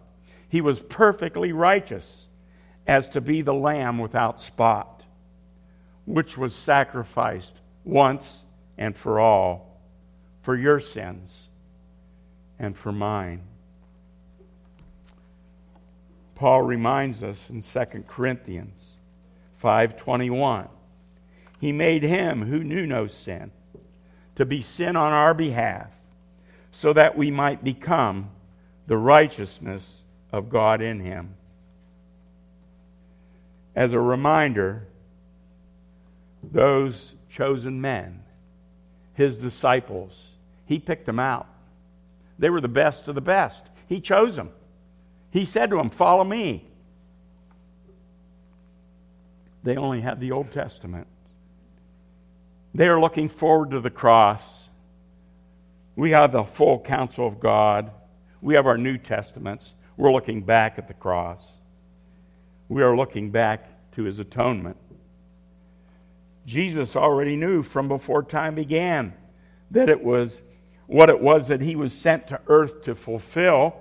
He 0.49 0.61
was 0.61 0.79
perfectly 0.79 1.53
righteous 1.53 2.29
as 2.87 3.09
to 3.09 3.21
be 3.21 3.43
the 3.43 3.53
lamb 3.53 3.99
without 3.99 4.41
spot, 4.41 5.03
which 6.07 6.39
was 6.39 6.55
sacrificed 6.55 7.57
once 7.85 8.43
and 8.79 8.97
for 8.97 9.19
all 9.19 9.81
for 10.43 10.57
your 10.57 10.79
sins 10.79 11.49
and 12.59 12.77
for 12.77 12.93
mine. 12.93 13.43
Paul 16.37 16.63
reminds 16.63 17.23
us 17.23 17.51
in 17.51 17.63
2 17.63 18.07
Corinthians 18.07 18.79
5:21 19.61 20.69
he 21.62 21.70
made 21.70 22.03
him 22.03 22.46
who 22.46 22.64
knew 22.64 22.85
no 22.85 23.07
sin 23.07 23.53
to 24.35 24.44
be 24.44 24.61
sin 24.61 24.96
on 24.96 25.12
our 25.12 25.33
behalf, 25.33 25.90
so 26.72 26.92
that 26.92 27.16
we 27.16 27.31
might 27.31 27.62
become 27.62 28.31
the 28.88 28.96
righteousness 28.96 30.03
of 30.33 30.51
God 30.51 30.83
in 30.83 30.98
him. 30.98 31.37
As 33.77 33.92
a 33.92 34.01
reminder, 34.01 34.88
those 36.42 37.12
chosen 37.31 37.81
men, 37.81 38.25
his 39.14 39.38
disciples, 39.38 40.20
he 40.66 40.81
picked 40.81 41.07
them 41.07 41.20
out. 41.20 41.46
They 42.40 42.51
were 42.51 42.61
the 42.61 42.66
best 42.66 43.07
of 43.07 43.14
the 43.14 43.20
best. 43.20 43.62
He 43.87 44.01
chose 44.01 44.35
them. 44.35 44.51
He 45.31 45.44
said 45.44 45.70
to 45.70 45.77
them, 45.77 45.90
Follow 45.90 46.25
me. 46.25 46.66
They 49.62 49.77
only 49.77 50.01
had 50.01 50.18
the 50.18 50.33
Old 50.33 50.51
Testament. 50.51 51.07
They 52.75 52.89
are 52.89 53.01
looking 53.01 53.29
forward 53.29 53.71
to 53.73 53.81
the 53.81 53.91
cross. 53.91 54.69
We 55.95 56.13
have 56.13 56.33
the 56.33 56.45
full 56.45 56.81
counsel 56.81 57.27
of 57.27 57.39
God. 57.39 57.91
We 58.41 58.55
have 58.55 58.67
our 58.67 58.79
New 58.79 58.97
Testaments. 58.97 59.75
We're 59.97 60.13
looking 60.13 60.43
back 60.43 60.79
at 60.79 60.89
the 60.89 60.95
cross. 60.95 61.43
We 62.69 62.83
are 62.83 62.97
looking 62.97 63.31
back 63.31 63.69
to 63.93 64.05
his 64.05 64.19
atonement. 64.19 64.79
Jesus 66.47 66.97
already 66.97 67.37
knew 67.37 67.63
from 67.63 67.89
before 67.89 68.23
time 68.23 68.55
began 68.55 69.13
that 69.71 69.89
it 69.89 70.03
was 70.03 70.43
what 70.87 71.09
it 71.09 71.21
was 71.21 71.49
that 71.49 71.61
he 71.61 71.77
was 71.77 71.93
sent 71.93 72.27
to 72.29 72.41
earth 72.47 72.83
to 72.83 72.95
fulfill. 72.95 73.77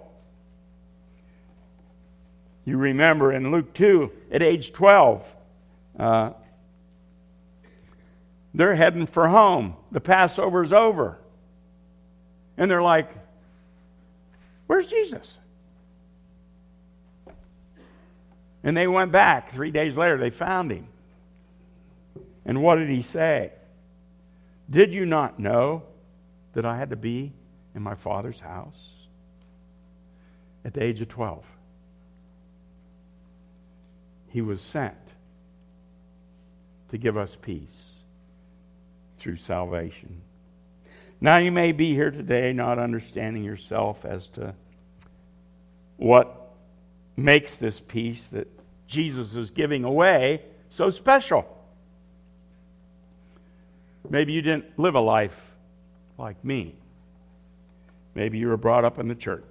You 2.66 2.78
remember 2.78 3.32
in 3.32 3.52
Luke 3.52 3.74
2, 3.74 4.12
at 4.32 4.44
age 4.44 4.72
12, 4.72 5.26
uh, 5.98 6.32
they're 8.54 8.76
heading 8.76 9.06
for 9.06 9.28
home. 9.28 9.76
The 9.92 10.02
Passover's 10.02 10.74
over. 10.74 11.18
And 12.58 12.70
they're 12.70 12.82
like, 12.82 13.10
Where's 14.68 14.88
Jesus? 14.88 15.38
And 18.64 18.78
they 18.78 18.88
went 18.88 19.12
back. 19.12 19.52
Three 19.52 19.72
days 19.72 19.98
later, 19.98 20.18
they 20.18 20.30
found 20.30 20.72
him. 20.72 20.88
And 22.46 22.64
what 22.64 22.76
did 22.76 22.90
he 22.90 23.02
say? 23.02 23.52
Did 24.70 24.94
you 24.94 25.06
not 25.06 25.40
know 25.40 25.84
that 26.54 26.66
I 26.66 26.78
had 26.78 26.92
to 26.92 26.96
be 26.96 27.34
in 27.76 27.82
my 27.82 27.96
father's 27.96 28.40
house? 28.40 28.80
At 30.64 30.74
the 30.74 30.84
age 30.84 31.02
of 31.02 31.10
12, 31.10 31.44
he 34.30 34.42
was 34.42 34.62
sent 34.62 34.96
to 36.92 36.98
give 36.98 37.18
us 37.18 37.36
peace 37.42 37.91
through 39.22 39.38
salvation. 39.38 40.22
Now, 41.22 41.38
you 41.38 41.52
may 41.52 41.72
be 41.72 41.94
here 41.94 42.10
today 42.10 42.52
not 42.52 42.80
understanding 42.80 43.44
yourself 43.44 44.04
as 44.04 44.28
to 44.30 44.56
what 45.98 46.54
makes 47.16 47.56
this 47.58 47.80
peace 47.80 48.28
that 48.32 48.48
Jesus 48.88 49.36
is 49.36 49.52
giving 49.52 49.84
away 49.84 50.42
so 50.72 50.90
special. 50.90 51.46
Maybe 54.10 54.34
you 54.34 54.42
didn't 54.42 54.80
live 54.80 54.96
a 54.96 55.00
life 55.00 55.40
like 56.18 56.44
me. 56.44 56.76
Maybe 58.16 58.40
you 58.40 58.48
were 58.48 58.58
brought 58.58 58.84
up 58.84 58.98
in 58.98 59.08
the 59.08 59.16
church. 59.16 59.46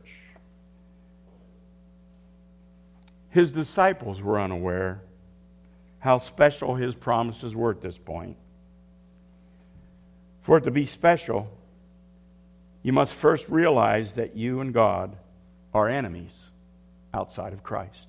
His 3.30 3.52
disciples 3.52 4.20
were 4.20 4.40
unaware 4.40 5.02
how 6.00 6.18
special 6.18 6.74
his 6.74 6.94
promises 6.94 7.54
were 7.54 7.70
at 7.70 7.80
this 7.80 7.96
point. 7.96 8.36
For 10.42 10.58
it 10.58 10.62
to 10.62 10.70
be 10.70 10.86
special, 10.86 11.50
you 12.82 12.92
must 12.92 13.14
first 13.14 13.48
realize 13.48 14.14
that 14.14 14.36
you 14.36 14.60
and 14.60 14.72
God 14.72 15.16
are 15.74 15.88
enemies 15.88 16.34
outside 17.12 17.52
of 17.52 17.62
Christ. 17.62 18.06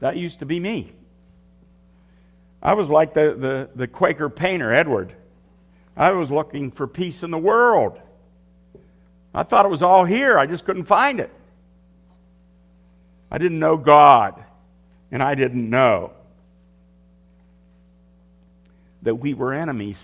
That 0.00 0.16
used 0.16 0.38
to 0.38 0.46
be 0.46 0.60
me. 0.60 0.92
I 2.62 2.74
was 2.74 2.88
like 2.88 3.14
the, 3.14 3.34
the, 3.34 3.70
the 3.74 3.86
Quaker 3.86 4.28
painter, 4.28 4.72
Edward. 4.72 5.12
I 5.96 6.12
was 6.12 6.30
looking 6.30 6.70
for 6.70 6.86
peace 6.86 7.22
in 7.22 7.30
the 7.30 7.38
world. 7.38 8.00
I 9.34 9.42
thought 9.42 9.64
it 9.64 9.68
was 9.68 9.82
all 9.82 10.04
here, 10.04 10.38
I 10.38 10.46
just 10.46 10.64
couldn't 10.64 10.84
find 10.84 11.20
it. 11.20 11.30
I 13.30 13.38
didn't 13.38 13.58
know 13.58 13.76
God, 13.76 14.42
and 15.10 15.22
I 15.22 15.34
didn't 15.34 15.68
know 15.68 16.12
that 19.02 19.16
we 19.16 19.34
were 19.34 19.52
enemies. 19.52 20.02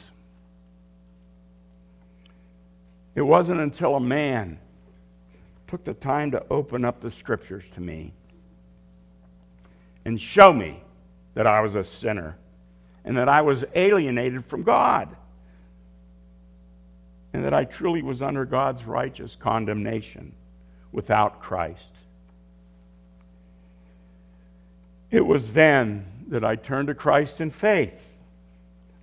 It 3.15 3.23
wasn't 3.23 3.61
until 3.61 3.95
a 3.95 4.01
man 4.01 4.59
took 5.69 5.85
the 5.85 5.95
time 5.95 6.33
to 6.33 6.45
open 6.51 6.85
up 6.85 7.01
the 7.01 7.11
scriptures 7.11 7.65
to 7.75 7.81
me 7.81 8.13
and 10.05 10.21
show 10.21 10.53
me 10.53 10.83
that 11.35 11.47
I 11.47 11.61
was 11.61 11.75
a 11.75 11.85
sinner 11.85 12.37
and 13.05 13.17
that 13.17 13.29
I 13.29 13.43
was 13.43 13.65
alienated 13.75 14.45
from 14.45 14.63
God 14.63 15.15
and 17.33 17.45
that 17.45 17.53
I 17.53 17.65
truly 17.65 18.03
was 18.03 18.23
under 18.23 18.45
God's 18.45 18.85
righteous 18.85 19.37
condemnation 19.39 20.33
without 20.93 21.41
Christ. 21.41 21.83
It 25.11 25.27
was 25.27 25.53
then 25.53 26.07
that 26.29 26.45
I 26.45 26.57
turned 26.57 26.89
to 26.89 26.95
Christ 26.95 27.41
in 27.41 27.51
faith. 27.51 28.01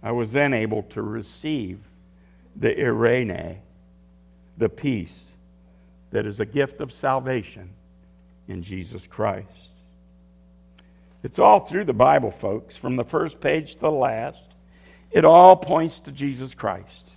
I 0.01 0.11
was 0.11 0.31
then 0.31 0.53
able 0.53 0.83
to 0.83 1.01
receive 1.01 1.79
the 2.55 2.69
eirene, 2.69 3.57
the 4.57 4.69
peace 4.69 5.17
that 6.11 6.25
is 6.25 6.39
a 6.39 6.45
gift 6.45 6.81
of 6.81 6.91
salvation 6.91 7.69
in 8.47 8.63
Jesus 8.63 9.07
Christ. 9.07 9.47
It's 11.23 11.39
all 11.39 11.61
through 11.61 11.85
the 11.85 11.93
Bible, 11.93 12.31
folks, 12.31 12.75
from 12.75 12.95
the 12.95 13.03
first 13.03 13.39
page 13.39 13.75
to 13.75 13.79
the 13.79 13.91
last. 13.91 14.41
It 15.11 15.25
all 15.25 15.55
points 15.55 15.99
to 16.01 16.11
Jesus 16.11 16.53
Christ. 16.53 17.09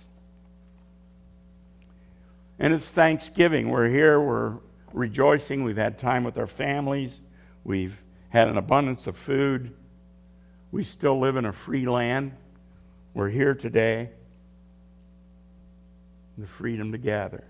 And 2.59 2.73
it's 2.73 2.89
Thanksgiving. 2.89 3.69
We're 3.69 3.89
here, 3.89 4.19
we're 4.19 4.53
rejoicing. 4.93 5.63
We've 5.63 5.75
had 5.75 5.99
time 5.99 6.23
with 6.23 6.37
our 6.37 6.47
families, 6.47 7.19
we've 7.63 7.97
had 8.29 8.47
an 8.47 8.57
abundance 8.57 9.07
of 9.07 9.17
food. 9.17 9.73
We 10.71 10.83
still 10.83 11.19
live 11.19 11.37
in 11.37 11.45
a 11.45 11.53
free 11.53 11.87
land. 11.87 12.33
We're 13.13 13.29
here 13.29 13.53
today. 13.53 14.09
The 16.37 16.47
freedom 16.47 16.91
to 16.91 16.97
gather. 16.97 17.43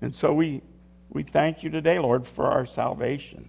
And 0.00 0.14
so 0.14 0.32
we, 0.32 0.62
we 1.10 1.22
thank 1.22 1.62
you 1.62 1.70
today, 1.70 1.98
Lord, 1.98 2.26
for 2.26 2.46
our 2.46 2.66
salvation, 2.66 3.48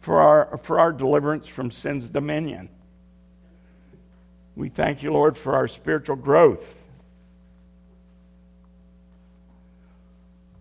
for 0.00 0.20
our, 0.20 0.58
for 0.58 0.78
our 0.78 0.92
deliverance 0.92 1.46
from 1.46 1.70
sin's 1.70 2.08
dominion. 2.08 2.68
We 4.56 4.68
thank 4.68 5.02
you, 5.02 5.12
Lord, 5.12 5.36
for 5.36 5.54
our 5.54 5.68
spiritual 5.68 6.16
growth. 6.16 6.74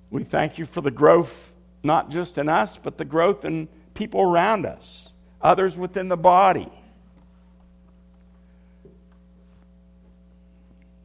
We 0.10 0.24
thank 0.24 0.58
you 0.58 0.66
for 0.66 0.82
the 0.82 0.92
growth, 0.92 1.54
not 1.84 2.10
just 2.10 2.38
in 2.38 2.50
us, 2.50 2.78
but 2.82 2.98
the 2.98 3.06
growth 3.06 3.46
in 3.46 3.68
people 3.94 4.22
around 4.22 4.66
us, 4.66 5.10
others 5.42 5.78
within 5.78 6.08
the 6.08 6.18
body. 6.18 6.72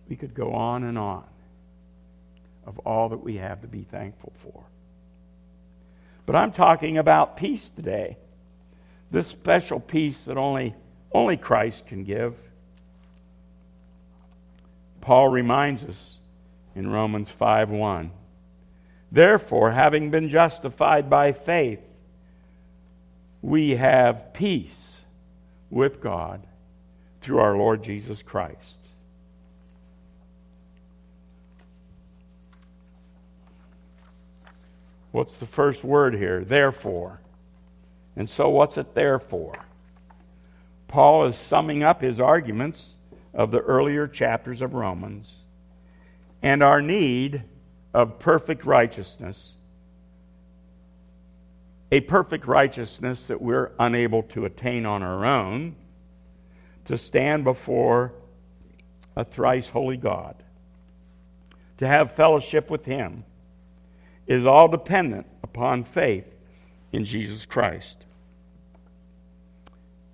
We 0.08 0.16
could 0.16 0.34
go 0.34 0.52
on 0.52 0.84
and 0.84 0.98
on 0.98 1.24
of 2.66 2.78
all 2.80 3.10
that 3.10 3.22
we 3.22 3.36
have 3.36 3.60
to 3.62 3.66
be 3.66 3.82
thankful 3.82 4.32
for. 4.42 4.64
But 6.26 6.36
I'm 6.36 6.52
talking 6.52 6.98
about 6.98 7.36
peace 7.36 7.70
today. 7.76 8.16
This 9.10 9.26
special 9.26 9.80
peace 9.80 10.24
that 10.24 10.36
only, 10.36 10.74
only 11.12 11.36
Christ 11.36 11.86
can 11.86 12.04
give. 12.04 12.34
Paul 15.00 15.28
reminds 15.28 15.82
us 15.84 16.16
in 16.74 16.90
Romans 16.90 17.28
5 17.28 17.70
1. 17.70 18.10
Therefore, 19.12 19.70
having 19.70 20.10
been 20.10 20.28
justified 20.28 21.10
by 21.10 21.32
faith, 21.32 21.80
we 23.42 23.76
have 23.76 24.32
peace 24.32 24.96
with 25.70 26.00
God 26.00 26.44
through 27.20 27.38
our 27.38 27.56
Lord 27.56 27.84
Jesus 27.84 28.22
Christ. 28.22 28.83
What's 35.14 35.36
the 35.36 35.46
first 35.46 35.84
word 35.84 36.14
here? 36.14 36.42
Therefore. 36.44 37.20
And 38.16 38.28
so, 38.28 38.48
what's 38.48 38.76
it 38.76 38.96
there 38.96 39.20
for? 39.20 39.54
Paul 40.88 41.26
is 41.26 41.36
summing 41.36 41.84
up 41.84 42.02
his 42.02 42.18
arguments 42.18 42.94
of 43.32 43.52
the 43.52 43.60
earlier 43.60 44.08
chapters 44.08 44.60
of 44.60 44.74
Romans 44.74 45.30
and 46.42 46.64
our 46.64 46.82
need 46.82 47.44
of 47.94 48.18
perfect 48.18 48.64
righteousness. 48.64 49.52
A 51.92 52.00
perfect 52.00 52.48
righteousness 52.48 53.28
that 53.28 53.40
we're 53.40 53.70
unable 53.78 54.24
to 54.24 54.46
attain 54.46 54.84
on 54.84 55.04
our 55.04 55.24
own, 55.24 55.76
to 56.86 56.98
stand 56.98 57.44
before 57.44 58.12
a 59.14 59.24
thrice 59.24 59.68
holy 59.68 59.96
God, 59.96 60.34
to 61.76 61.86
have 61.86 62.16
fellowship 62.16 62.68
with 62.68 62.84
Him 62.84 63.22
is 64.26 64.46
all 64.46 64.68
dependent 64.68 65.26
upon 65.42 65.84
faith 65.84 66.26
in 66.92 67.04
Jesus 67.04 67.44
Christ. 67.44 68.06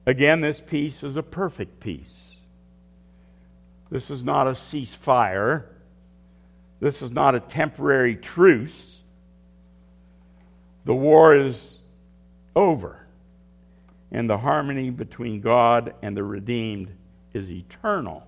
Again, 0.06 0.40
this 0.40 0.62
peace 0.64 1.02
is 1.02 1.16
a 1.16 1.22
perfect 1.22 1.80
peace. 1.80 2.06
This 3.90 4.10
is 4.10 4.24
not 4.24 4.46
a 4.46 4.52
ceasefire. 4.52 5.64
This 6.80 7.02
is 7.02 7.12
not 7.12 7.34
a 7.34 7.40
temporary 7.40 8.16
truce. 8.16 9.00
The 10.84 10.94
war 10.94 11.36
is 11.36 11.76
over, 12.56 13.06
and 14.10 14.28
the 14.28 14.38
harmony 14.38 14.90
between 14.90 15.40
God 15.40 15.94
and 16.02 16.16
the 16.16 16.24
redeemed 16.24 16.90
is 17.32 17.50
eternal. 17.50 18.26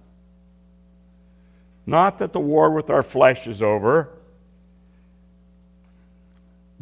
Not 1.87 2.19
that 2.19 2.33
the 2.33 2.41
war 2.41 2.71
with 2.71 2.91
our 2.91 3.03
flesh 3.03 3.47
is 3.47 3.63
over 3.63 4.11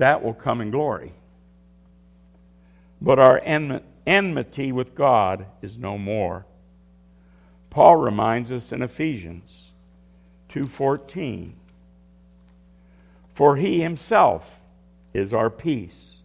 that 0.01 0.23
will 0.23 0.33
come 0.33 0.63
in 0.63 0.71
glory. 0.71 1.13
But 3.03 3.19
our 3.19 3.39
enmity 4.07 4.73
with 4.73 4.95
God 4.95 5.45
is 5.61 5.77
no 5.77 5.99
more. 5.99 6.47
Paul 7.69 7.97
reminds 7.97 8.51
us 8.51 8.73
in 8.73 8.81
Ephesians 8.81 9.73
2:14 10.49 11.53
For 13.35 13.57
he 13.57 13.83
himself 13.83 14.63
is 15.13 15.35
our 15.35 15.51
peace. 15.51 16.23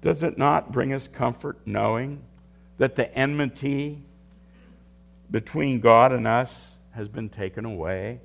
Does 0.00 0.22
it 0.22 0.38
not 0.38 0.72
bring 0.72 0.94
us 0.94 1.08
comfort 1.08 1.58
knowing 1.66 2.22
that 2.78 2.96
the 2.96 3.14
enmity 3.14 4.02
between 5.30 5.80
God 5.80 6.12
and 6.14 6.26
us 6.26 6.78
has 6.92 7.08
been 7.08 7.28
taken 7.28 7.66
away? 7.66 8.20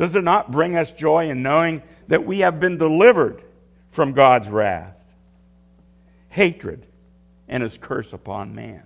Does 0.00 0.16
it 0.16 0.24
not 0.24 0.50
bring 0.50 0.76
us 0.76 0.90
joy 0.90 1.30
in 1.30 1.42
knowing 1.42 1.82
that 2.08 2.26
we 2.26 2.40
have 2.40 2.58
been 2.58 2.78
delivered 2.78 3.42
from 3.92 4.12
God's 4.12 4.48
wrath, 4.48 4.96
hatred, 6.30 6.86
and 7.46 7.62
his 7.62 7.78
curse 7.78 8.12
upon 8.12 8.54
man? 8.54 8.82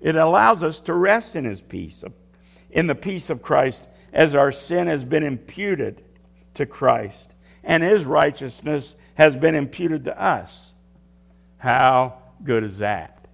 It 0.00 0.14
allows 0.14 0.62
us 0.62 0.78
to 0.80 0.94
rest 0.94 1.34
in 1.34 1.44
his 1.44 1.60
peace, 1.60 2.04
in 2.70 2.86
the 2.86 2.94
peace 2.94 3.30
of 3.30 3.42
Christ, 3.42 3.82
as 4.12 4.36
our 4.36 4.52
sin 4.52 4.86
has 4.86 5.02
been 5.02 5.24
imputed 5.24 6.04
to 6.54 6.66
Christ 6.66 7.34
and 7.64 7.82
his 7.82 8.04
righteousness 8.04 8.94
has 9.14 9.34
been 9.34 9.54
imputed 9.54 10.04
to 10.04 10.22
us. 10.22 10.70
How 11.56 12.18
good 12.44 12.62
is 12.62 12.78
that? 12.78 13.26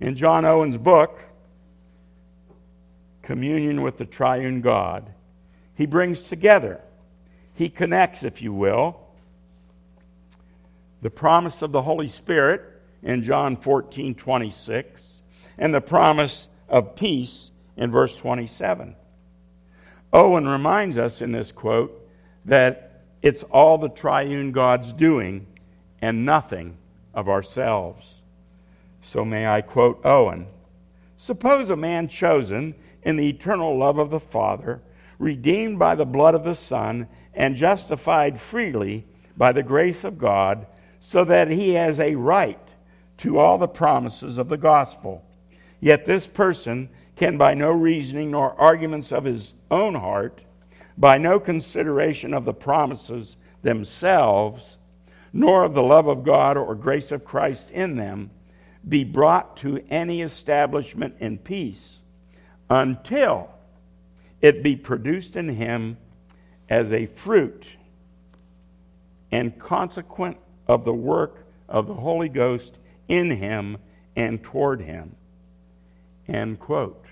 In 0.00 0.16
John 0.16 0.44
Owen's 0.46 0.78
book, 0.78 1.20
communion 3.30 3.80
with 3.80 3.96
the 3.96 4.04
triune 4.04 4.60
God. 4.60 5.08
He 5.76 5.86
brings 5.86 6.20
together, 6.20 6.80
he 7.54 7.68
connects, 7.68 8.24
if 8.24 8.42
you 8.42 8.52
will, 8.52 8.98
the 11.00 11.10
promise 11.10 11.62
of 11.62 11.70
the 11.70 11.82
Holy 11.82 12.08
Spirit 12.08 12.60
in 13.04 13.22
John 13.22 13.56
14 13.56 14.16
26, 14.16 15.22
and 15.58 15.72
the 15.72 15.80
promise 15.80 16.48
of 16.68 16.96
peace 16.96 17.52
in 17.76 17.92
verse 17.92 18.16
27. 18.16 18.96
Owen 20.12 20.48
reminds 20.48 20.98
us 20.98 21.22
in 21.22 21.30
this 21.30 21.52
quote 21.52 22.10
that 22.46 23.04
it's 23.22 23.44
all 23.44 23.78
the 23.78 23.90
triune 23.90 24.50
God's 24.50 24.92
doing 24.92 25.46
and 26.02 26.24
nothing 26.24 26.76
of 27.14 27.28
ourselves. 27.28 28.04
So 29.02 29.24
may 29.24 29.46
I 29.46 29.60
quote 29.60 30.04
Owen 30.04 30.48
Suppose 31.20 31.68
a 31.68 31.76
man 31.76 32.08
chosen 32.08 32.74
in 33.02 33.16
the 33.16 33.28
eternal 33.28 33.76
love 33.76 33.98
of 33.98 34.10
the 34.10 34.20
Father, 34.20 34.82
redeemed 35.18 35.78
by 35.78 35.94
the 35.94 36.06
blood 36.06 36.34
of 36.34 36.44
the 36.44 36.54
Son, 36.54 37.08
and 37.34 37.56
justified 37.56 38.40
freely 38.40 39.06
by 39.36 39.52
the 39.52 39.62
grace 39.62 40.04
of 40.04 40.18
God, 40.18 40.66
so 41.00 41.24
that 41.24 41.48
he 41.48 41.74
has 41.74 41.98
a 42.00 42.14
right 42.14 42.58
to 43.18 43.38
all 43.38 43.58
the 43.58 43.68
promises 43.68 44.38
of 44.38 44.48
the 44.48 44.56
gospel. 44.56 45.24
Yet 45.80 46.06
this 46.06 46.26
person 46.26 46.90
can, 47.16 47.38
by 47.38 47.54
no 47.54 47.70
reasoning 47.70 48.30
nor 48.30 48.58
arguments 48.60 49.12
of 49.12 49.24
his 49.24 49.54
own 49.70 49.94
heart, 49.94 50.42
by 50.96 51.18
no 51.18 51.40
consideration 51.40 52.34
of 52.34 52.44
the 52.44 52.54
promises 52.54 53.36
themselves, 53.62 54.78
nor 55.32 55.64
of 55.64 55.74
the 55.74 55.82
love 55.82 56.06
of 56.06 56.24
God 56.24 56.56
or 56.56 56.74
grace 56.74 57.12
of 57.12 57.24
Christ 57.24 57.70
in 57.70 57.96
them, 57.96 58.30
be 58.86 59.04
brought 59.04 59.56
to 59.58 59.82
any 59.90 60.22
establishment 60.22 61.14
in 61.20 61.38
peace 61.38 61.99
until 62.70 63.50
it 64.40 64.62
be 64.62 64.76
produced 64.76 65.36
in 65.36 65.48
him 65.48 65.98
as 66.68 66.92
a 66.92 67.06
fruit 67.06 67.66
and 69.32 69.58
consequent 69.58 70.38
of 70.68 70.84
the 70.84 70.94
work 70.94 71.44
of 71.68 71.88
the 71.88 71.94
Holy 71.94 72.28
Ghost 72.28 72.78
in 73.08 73.30
him 73.30 73.76
and 74.16 74.42
toward 74.42 74.80
him. 74.80 75.16
End 76.28 76.60
quote. 76.60 77.04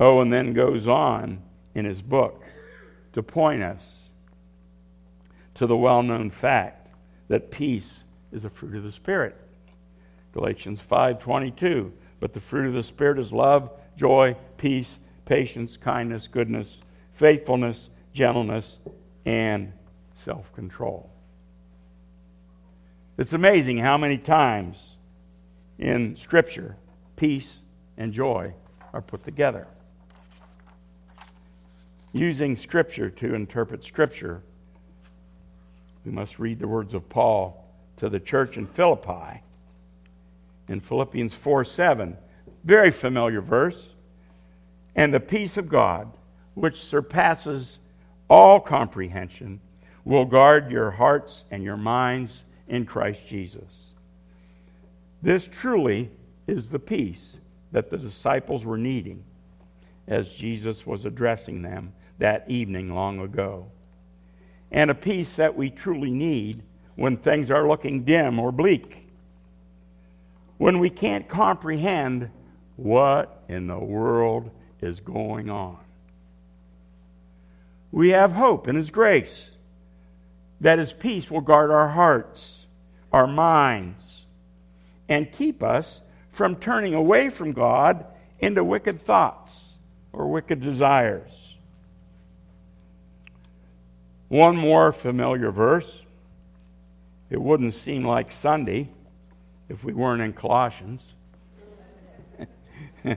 Oh, 0.00 0.20
and 0.20 0.32
then 0.32 0.54
goes 0.54 0.88
on 0.88 1.42
in 1.74 1.84
his 1.84 2.02
book 2.02 2.42
to 3.12 3.22
point 3.22 3.62
us 3.62 3.84
to 5.54 5.66
the 5.66 5.76
well 5.76 6.02
known 6.02 6.30
fact 6.30 6.88
that 7.28 7.50
peace 7.50 8.02
is 8.32 8.44
a 8.44 8.50
fruit 8.50 8.74
of 8.74 8.82
the 8.82 8.92
Spirit. 8.92 9.36
Galatians 10.32 10.80
5:22. 10.80 11.92
But 12.20 12.32
the 12.32 12.40
fruit 12.40 12.66
of 12.68 12.74
the 12.74 12.82
Spirit 12.82 13.18
is 13.18 13.32
love, 13.32 13.70
joy, 13.96 14.36
peace, 14.56 14.98
patience, 15.24 15.76
kindness, 15.76 16.28
goodness, 16.28 16.78
faithfulness, 17.12 17.90
gentleness, 18.12 18.76
and 19.24 19.72
self 20.24 20.52
control. 20.54 21.10
It's 23.16 23.32
amazing 23.32 23.78
how 23.78 23.96
many 23.96 24.18
times 24.18 24.96
in 25.78 26.16
Scripture 26.16 26.76
peace 27.16 27.52
and 27.96 28.12
joy 28.12 28.54
are 28.92 29.02
put 29.02 29.24
together. 29.24 29.66
Using 32.12 32.56
Scripture 32.56 33.10
to 33.10 33.34
interpret 33.34 33.84
Scripture, 33.84 34.42
we 36.04 36.12
must 36.12 36.38
read 36.38 36.58
the 36.58 36.68
words 36.68 36.94
of 36.94 37.08
Paul 37.08 37.64
to 37.96 38.08
the 38.08 38.20
church 38.20 38.56
in 38.56 38.66
Philippi 38.66 39.42
in 40.68 40.80
Philippians 40.80 41.34
4 41.34 41.64
7. 41.64 42.16
Very 42.64 42.90
familiar 42.90 43.40
verse. 43.40 43.90
And 44.96 45.12
the 45.12 45.20
peace 45.20 45.56
of 45.56 45.68
God, 45.68 46.12
which 46.54 46.80
surpasses 46.80 47.78
all 48.28 48.60
comprehension, 48.60 49.60
will 50.04 50.24
guard 50.24 50.70
your 50.70 50.92
hearts 50.92 51.44
and 51.50 51.62
your 51.62 51.76
minds 51.76 52.44
in 52.68 52.86
Christ 52.86 53.26
Jesus. 53.26 53.90
This 55.22 55.48
truly 55.48 56.10
is 56.46 56.70
the 56.70 56.78
peace 56.78 57.36
that 57.72 57.90
the 57.90 57.98
disciples 57.98 58.64
were 58.64 58.78
needing 58.78 59.24
as 60.06 60.30
Jesus 60.30 60.86
was 60.86 61.04
addressing 61.04 61.62
them 61.62 61.92
that 62.18 62.44
evening 62.48 62.94
long 62.94 63.20
ago. 63.20 63.66
And 64.70 64.90
a 64.90 64.94
peace 64.94 65.36
that 65.36 65.56
we 65.56 65.70
truly 65.70 66.10
need 66.10 66.62
when 66.94 67.16
things 67.16 67.50
are 67.50 67.66
looking 67.66 68.04
dim 68.04 68.38
or 68.38 68.52
bleak 68.52 69.03
when 70.58 70.78
we 70.78 70.90
can't 70.90 71.28
comprehend 71.28 72.30
what 72.76 73.42
in 73.48 73.66
the 73.66 73.78
world 73.78 74.50
is 74.80 75.00
going 75.00 75.50
on. 75.50 75.78
We 77.92 78.10
have 78.10 78.32
hope 78.32 78.66
in 78.68 78.76
His 78.76 78.90
grace 78.90 79.50
that 80.60 80.78
His 80.78 80.92
peace 80.92 81.30
will 81.30 81.40
guard 81.40 81.70
our 81.70 81.88
hearts, 81.88 82.66
our 83.12 83.26
minds, 83.26 84.02
and 85.08 85.30
keep 85.30 85.62
us 85.62 86.00
from 86.30 86.56
turning 86.56 86.94
away 86.94 87.30
from 87.30 87.52
God 87.52 88.04
into 88.40 88.64
wicked 88.64 89.02
thoughts 89.02 89.74
or 90.12 90.28
wicked 90.28 90.60
desires. 90.60 91.30
One 94.28 94.56
more 94.56 94.92
familiar 94.92 95.52
verse. 95.52 96.02
It 97.30 97.40
wouldn't 97.40 97.74
seem 97.74 98.04
like 98.04 98.32
Sunday 98.32 98.88
if 99.68 99.84
we 99.84 99.92
weren't 99.92 100.22
in 100.22 100.32
Colossians. 100.32 101.04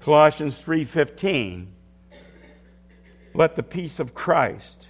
Colossians 0.00 0.62
3:15 0.62 1.66
Let 3.34 3.56
the 3.56 3.62
peace 3.62 3.98
of 3.98 4.14
Christ, 4.14 4.86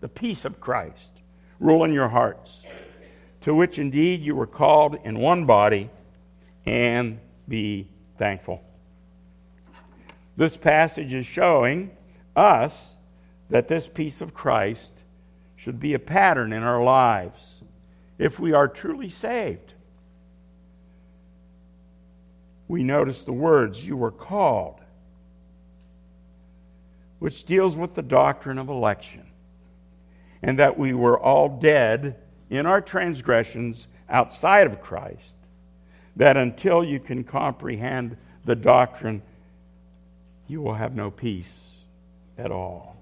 the 0.00 0.08
peace 0.08 0.44
of 0.44 0.60
Christ 0.60 1.22
rule 1.58 1.84
in 1.84 1.92
your 1.92 2.08
hearts, 2.08 2.62
to 3.42 3.54
which 3.54 3.78
indeed 3.78 4.20
you 4.20 4.34
were 4.34 4.46
called 4.46 4.98
in 5.04 5.18
one 5.18 5.44
body, 5.44 5.90
and 6.66 7.18
be 7.48 7.88
thankful. 8.18 8.62
This 10.36 10.56
passage 10.56 11.14
is 11.14 11.26
showing 11.26 11.90
us 12.34 12.74
that 13.48 13.68
this 13.68 13.88
peace 13.88 14.20
of 14.20 14.34
Christ 14.34 15.04
should 15.54 15.80
be 15.80 15.94
a 15.94 15.98
pattern 15.98 16.52
in 16.52 16.62
our 16.62 16.82
lives 16.82 17.55
if 18.18 18.38
we 18.40 18.52
are 18.52 18.68
truly 18.68 19.08
saved. 19.08 19.74
We 22.68 22.82
notice 22.82 23.22
the 23.22 23.32
words, 23.32 23.84
you 23.84 23.96
were 23.96 24.10
called, 24.10 24.80
which 27.18 27.44
deals 27.44 27.76
with 27.76 27.94
the 27.94 28.02
doctrine 28.02 28.58
of 28.58 28.68
election, 28.68 29.26
and 30.42 30.58
that 30.58 30.78
we 30.78 30.92
were 30.92 31.18
all 31.18 31.48
dead 31.48 32.16
in 32.50 32.66
our 32.66 32.80
transgressions 32.80 33.86
outside 34.08 34.66
of 34.66 34.80
Christ, 34.80 35.34
that 36.16 36.36
until 36.36 36.84
you 36.84 36.98
can 36.98 37.24
comprehend 37.24 38.16
the 38.44 38.56
doctrine, 38.56 39.22
you 40.48 40.60
will 40.60 40.74
have 40.74 40.94
no 40.94 41.10
peace 41.10 41.52
at 42.38 42.50
all. 42.50 42.96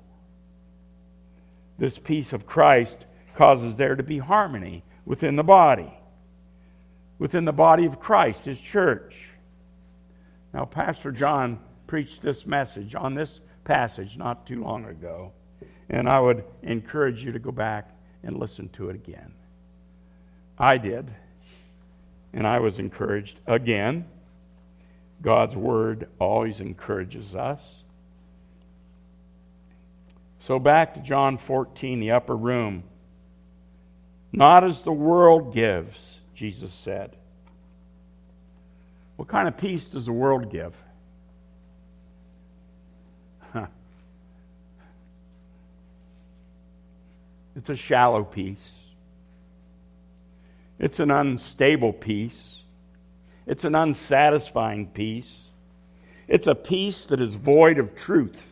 This 1.78 1.98
peace 1.98 2.32
of 2.32 2.46
Christ 2.46 3.04
causes 3.34 3.76
there 3.76 3.96
to 3.96 4.02
be 4.02 4.18
harmony 4.18 4.82
within 5.04 5.36
the 5.36 5.44
body, 5.44 5.92
within 7.18 7.44
the 7.44 7.52
body 7.52 7.86
of 7.86 8.00
Christ, 8.00 8.44
his 8.44 8.60
church. 8.60 9.16
Now, 10.52 10.64
Pastor 10.64 11.12
John 11.12 11.58
preached 11.86 12.22
this 12.22 12.46
message 12.46 12.94
on 12.94 13.14
this 13.14 13.40
passage 13.64 14.16
not 14.16 14.46
too 14.46 14.62
long 14.62 14.84
ago, 14.84 15.32
and 15.88 16.08
I 16.08 16.20
would 16.20 16.44
encourage 16.62 17.22
you 17.22 17.32
to 17.32 17.38
go 17.38 17.50
back 17.50 17.90
and 18.22 18.38
listen 18.38 18.68
to 18.70 18.88
it 18.90 18.96
again. 18.96 19.32
I 20.58 20.78
did, 20.78 21.10
and 22.32 22.46
I 22.46 22.60
was 22.60 22.78
encouraged 22.78 23.40
again. 23.46 24.06
God's 25.20 25.56
word 25.56 26.08
always 26.18 26.60
encourages 26.60 27.34
us. 27.34 27.60
So, 30.40 30.58
back 30.58 30.94
to 30.94 31.00
John 31.00 31.38
14, 31.38 32.00
the 32.00 32.10
upper 32.10 32.36
room. 32.36 32.84
Not 34.34 34.64
as 34.64 34.82
the 34.82 34.92
world 34.92 35.54
gives, 35.54 36.18
Jesus 36.34 36.74
said. 36.82 37.12
What 39.14 39.28
kind 39.28 39.46
of 39.46 39.56
peace 39.56 39.84
does 39.84 40.06
the 40.06 40.12
world 40.12 40.50
give? 40.50 40.74
Huh. 43.52 43.66
It's 47.54 47.70
a 47.70 47.76
shallow 47.76 48.24
peace. 48.24 48.58
It's 50.80 50.98
an 50.98 51.12
unstable 51.12 51.92
peace. 51.92 52.58
It's 53.46 53.62
an 53.62 53.76
unsatisfying 53.76 54.88
peace. 54.88 55.32
It's 56.26 56.48
a 56.48 56.56
peace 56.56 57.04
that 57.04 57.20
is 57.20 57.36
void 57.36 57.78
of 57.78 57.94
truth. 57.94 58.42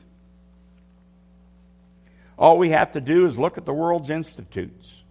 All 2.38 2.56
we 2.56 2.70
have 2.70 2.92
to 2.92 3.00
do 3.00 3.26
is 3.26 3.36
look 3.36 3.58
at 3.58 3.64
the 3.64 3.74
world's 3.74 4.10
institutes 4.10 5.01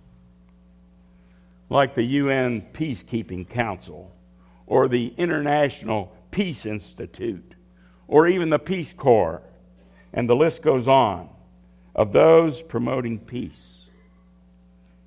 like 1.72 1.96
the 1.96 2.04
UN 2.04 2.62
Peacekeeping 2.74 3.48
Council 3.48 4.14
or 4.68 4.90
the 4.90 5.14
International 5.18 6.14
Peace 6.30 6.66
Institute 6.66 7.56
or 8.10 8.28
even 8.28 8.50
the 8.50 8.60
Peace 8.60 8.94
Corps. 8.94 9.42
And 10.14 10.30
the 10.30 10.36
list 10.36 10.62
goes 10.62 10.90
on 10.90 11.30
of 11.96 12.12
those 12.12 12.62
promoting 12.62 13.20
peace. 13.20 13.88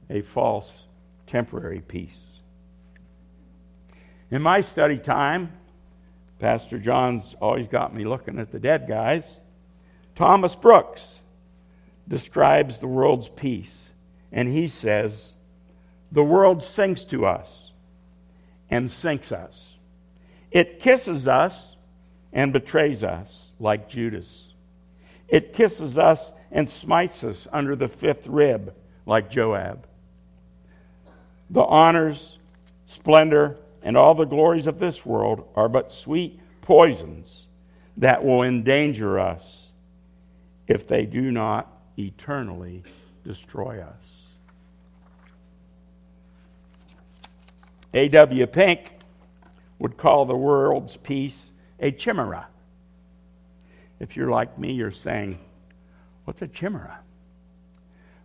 A 0.09 0.23
false 0.23 0.73
temporary 1.27 1.83
peace. 1.83 2.17
In 4.31 4.41
my 4.41 4.63
study 4.63 4.97
time, 4.97 5.53
Pastor 6.39 6.79
John's 6.79 7.35
always 7.43 7.69
got 7.69 7.95
me 7.95 8.07
looking 8.07 8.39
at 8.39 8.51
the 8.51 8.59
dead 8.59 8.89
guys. 8.89 9.29
Thomas 10.15 10.55
Brooks 10.55 11.21
describes 12.09 12.79
the 12.79 12.87
world's 12.87 13.29
peace, 13.29 13.75
and 14.33 14.49
he 14.49 14.69
says, 14.69 15.34
The 16.13 16.25
world 16.25 16.63
sinks 16.63 17.03
to 17.05 17.27
us 17.27 17.73
and 18.71 18.91
sinks 18.91 19.33
us. 19.33 19.63
It 20.51 20.81
kisses 20.81 21.27
us 21.27 21.77
and 22.33 22.53
betrays 22.53 23.03
us 23.03 23.49
like 23.59 23.89
Judas. 23.89 24.53
It 25.29 25.53
kisses 25.53 25.99
us 25.99 26.33
and 26.51 26.69
smites 26.69 27.25
us 27.25 27.49
under 27.53 27.75
the 27.75 27.89
fifth 27.89 28.27
rib 28.27 28.75
like 29.07 29.31
Joab. 29.31 29.87
The 31.51 31.63
honors, 31.63 32.39
splendor, 32.87 33.57
and 33.83 33.97
all 33.97 34.15
the 34.15 34.25
glories 34.25 34.67
of 34.67 34.79
this 34.79 35.05
world 35.05 35.49
are 35.55 35.69
but 35.69 35.93
sweet 35.93 36.41
poisons 36.63 37.47
that 37.97 38.25
will 38.25 38.43
endanger 38.43 39.19
us 39.19 39.43
if 40.67 40.89
they 40.89 41.05
do 41.05 41.31
not 41.31 41.71
eternally 41.99 42.83
destroy 43.25 43.81
us. 43.81 44.24
A.W. 47.95 48.47
Pink 48.49 48.91
would 49.79 49.97
call 49.97 50.27
the 50.27 50.37
world's 50.37 50.97
peace 50.97 51.53
a 51.79 51.93
chimera. 51.93 52.49
If 54.01 54.17
you're 54.17 54.31
like 54.31 54.59
me, 54.59 54.73
you're 54.73 54.91
saying, 54.91 55.39
What's 56.25 56.43
a 56.43 56.49
chimera? 56.49 56.99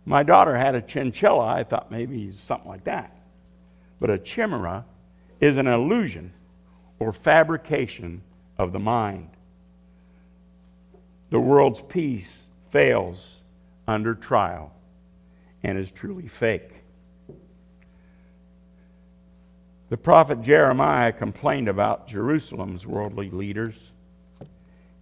My 0.04 0.22
daughter 0.22 0.56
had 0.56 0.74
a 0.74 0.82
chinchilla. 0.82 1.46
I 1.46 1.62
thought 1.62 1.90
maybe 1.90 2.32
something 2.32 2.68
like 2.68 2.84
that. 2.84 3.14
But 4.00 4.10
a 4.10 4.18
chimera 4.18 4.86
is 5.40 5.56
an 5.56 5.66
illusion 5.66 6.32
or 6.98 7.12
fabrication 7.12 8.22
of 8.58 8.72
the 8.72 8.78
mind. 8.78 9.28
The 11.28 11.38
world's 11.40 11.82
peace 11.82 12.32
fails 12.70 13.36
under 13.86 14.14
trial 14.14 14.72
and 15.62 15.78
is 15.78 15.90
truly 15.90 16.26
fake. 16.26 16.79
The 19.90 19.96
prophet 19.96 20.42
Jeremiah 20.42 21.10
complained 21.12 21.66
about 21.66 22.06
Jerusalem's 22.06 22.86
worldly 22.86 23.28
leaders 23.28 23.74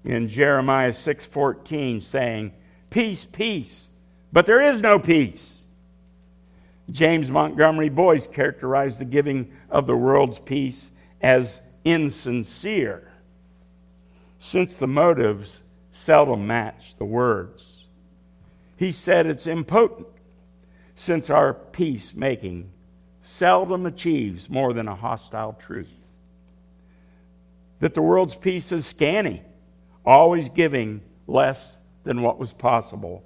in 0.02 0.30
Jeremiah 0.30 0.94
6:14 0.94 2.00
saying, 2.00 2.54
"Peace, 2.88 3.26
peace, 3.26 3.90
but 4.32 4.46
there 4.46 4.62
is 4.62 4.80
no 4.80 4.98
peace." 4.98 5.66
James 6.90 7.30
Montgomery 7.30 7.90
Boice 7.90 8.26
characterized 8.26 8.98
the 8.98 9.04
giving 9.04 9.52
of 9.68 9.86
the 9.86 9.96
world's 9.96 10.38
peace 10.38 10.90
as 11.20 11.60
insincere, 11.84 13.12
since 14.38 14.78
the 14.78 14.86
motives 14.86 15.60
seldom 15.90 16.46
match 16.46 16.96
the 16.96 17.04
words. 17.04 17.84
He 18.74 18.90
said 18.90 19.26
it's 19.26 19.46
impotent, 19.46 20.08
since 20.94 21.28
our 21.28 21.52
peacemaking 21.52 22.70
seldom 23.28 23.84
achieves 23.84 24.48
more 24.48 24.72
than 24.72 24.88
a 24.88 24.94
hostile 24.94 25.52
truth. 25.52 25.92
That 27.80 27.94
the 27.94 28.02
world's 28.02 28.34
peace 28.34 28.72
is 28.72 28.86
scanty, 28.86 29.42
always 30.04 30.48
giving 30.48 31.02
less 31.26 31.76
than 32.04 32.22
what 32.22 32.38
was 32.38 32.54
possible. 32.54 33.22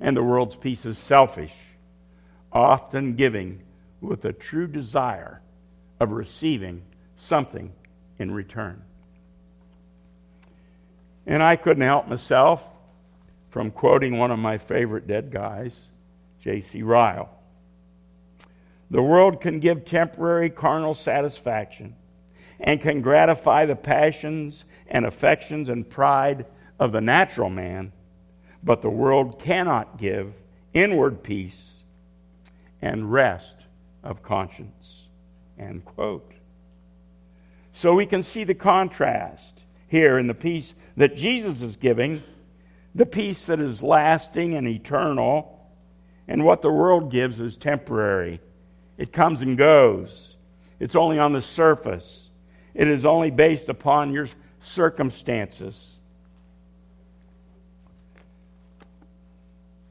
And 0.00 0.16
the 0.16 0.24
world's 0.24 0.56
peace 0.56 0.84
is 0.84 0.98
selfish, 0.98 1.52
often 2.52 3.14
giving 3.14 3.62
with 4.00 4.24
a 4.24 4.32
true 4.32 4.66
desire 4.66 5.40
of 6.00 6.10
receiving 6.10 6.82
something 7.16 7.72
in 8.18 8.32
return. 8.32 8.82
And 11.26 11.44
I 11.44 11.54
couldn't 11.54 11.84
help 11.84 12.08
myself 12.08 12.68
from 13.50 13.70
quoting 13.70 14.18
one 14.18 14.32
of 14.32 14.40
my 14.40 14.58
favorite 14.58 15.06
dead 15.06 15.30
guys, 15.30 15.76
J.C. 16.40 16.82
Ryle. 16.82 17.30
The 18.92 19.02
world 19.02 19.40
can 19.40 19.58
give 19.58 19.86
temporary 19.86 20.50
carnal 20.50 20.92
satisfaction 20.92 21.96
and 22.60 22.78
can 22.78 23.00
gratify 23.00 23.64
the 23.64 23.74
passions 23.74 24.66
and 24.86 25.06
affections 25.06 25.70
and 25.70 25.88
pride 25.88 26.44
of 26.78 26.92
the 26.92 27.00
natural 27.00 27.48
man, 27.48 27.92
but 28.62 28.82
the 28.82 28.90
world 28.90 29.40
cannot 29.40 29.96
give 29.96 30.34
inward 30.74 31.22
peace 31.22 31.76
and 32.82 33.10
rest 33.10 33.64
of 34.04 34.22
conscience. 34.22 35.06
End 35.58 35.86
quote. 35.86 36.30
So 37.72 37.94
we 37.94 38.04
can 38.04 38.22
see 38.22 38.44
the 38.44 38.54
contrast 38.54 39.62
here 39.88 40.18
in 40.18 40.26
the 40.26 40.34
peace 40.34 40.74
that 40.98 41.16
Jesus 41.16 41.62
is 41.62 41.76
giving, 41.76 42.22
the 42.94 43.06
peace 43.06 43.46
that 43.46 43.58
is 43.58 43.82
lasting 43.82 44.54
and 44.54 44.68
eternal, 44.68 45.66
and 46.28 46.44
what 46.44 46.60
the 46.60 46.70
world 46.70 47.10
gives 47.10 47.40
is 47.40 47.56
temporary. 47.56 48.38
It 49.02 49.12
comes 49.12 49.42
and 49.42 49.58
goes, 49.58 50.36
it's 50.78 50.94
only 50.94 51.18
on 51.18 51.32
the 51.32 51.42
surface, 51.42 52.30
it 52.72 52.86
is 52.86 53.04
only 53.04 53.32
based 53.32 53.68
upon 53.68 54.12
your 54.12 54.28
circumstances. 54.60 55.96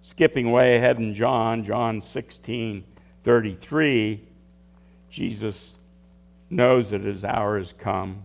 Skipping 0.01 0.49
way 0.49 0.77
ahead 0.77 0.97
in 0.97 1.13
John, 1.13 1.65
John 1.65 2.01
16 2.01 2.85
33, 3.25 4.23
Jesus 5.09 5.73
knows 6.49 6.91
that 6.91 7.01
his 7.01 7.25
hour 7.25 7.59
has 7.59 7.73
come, 7.73 8.23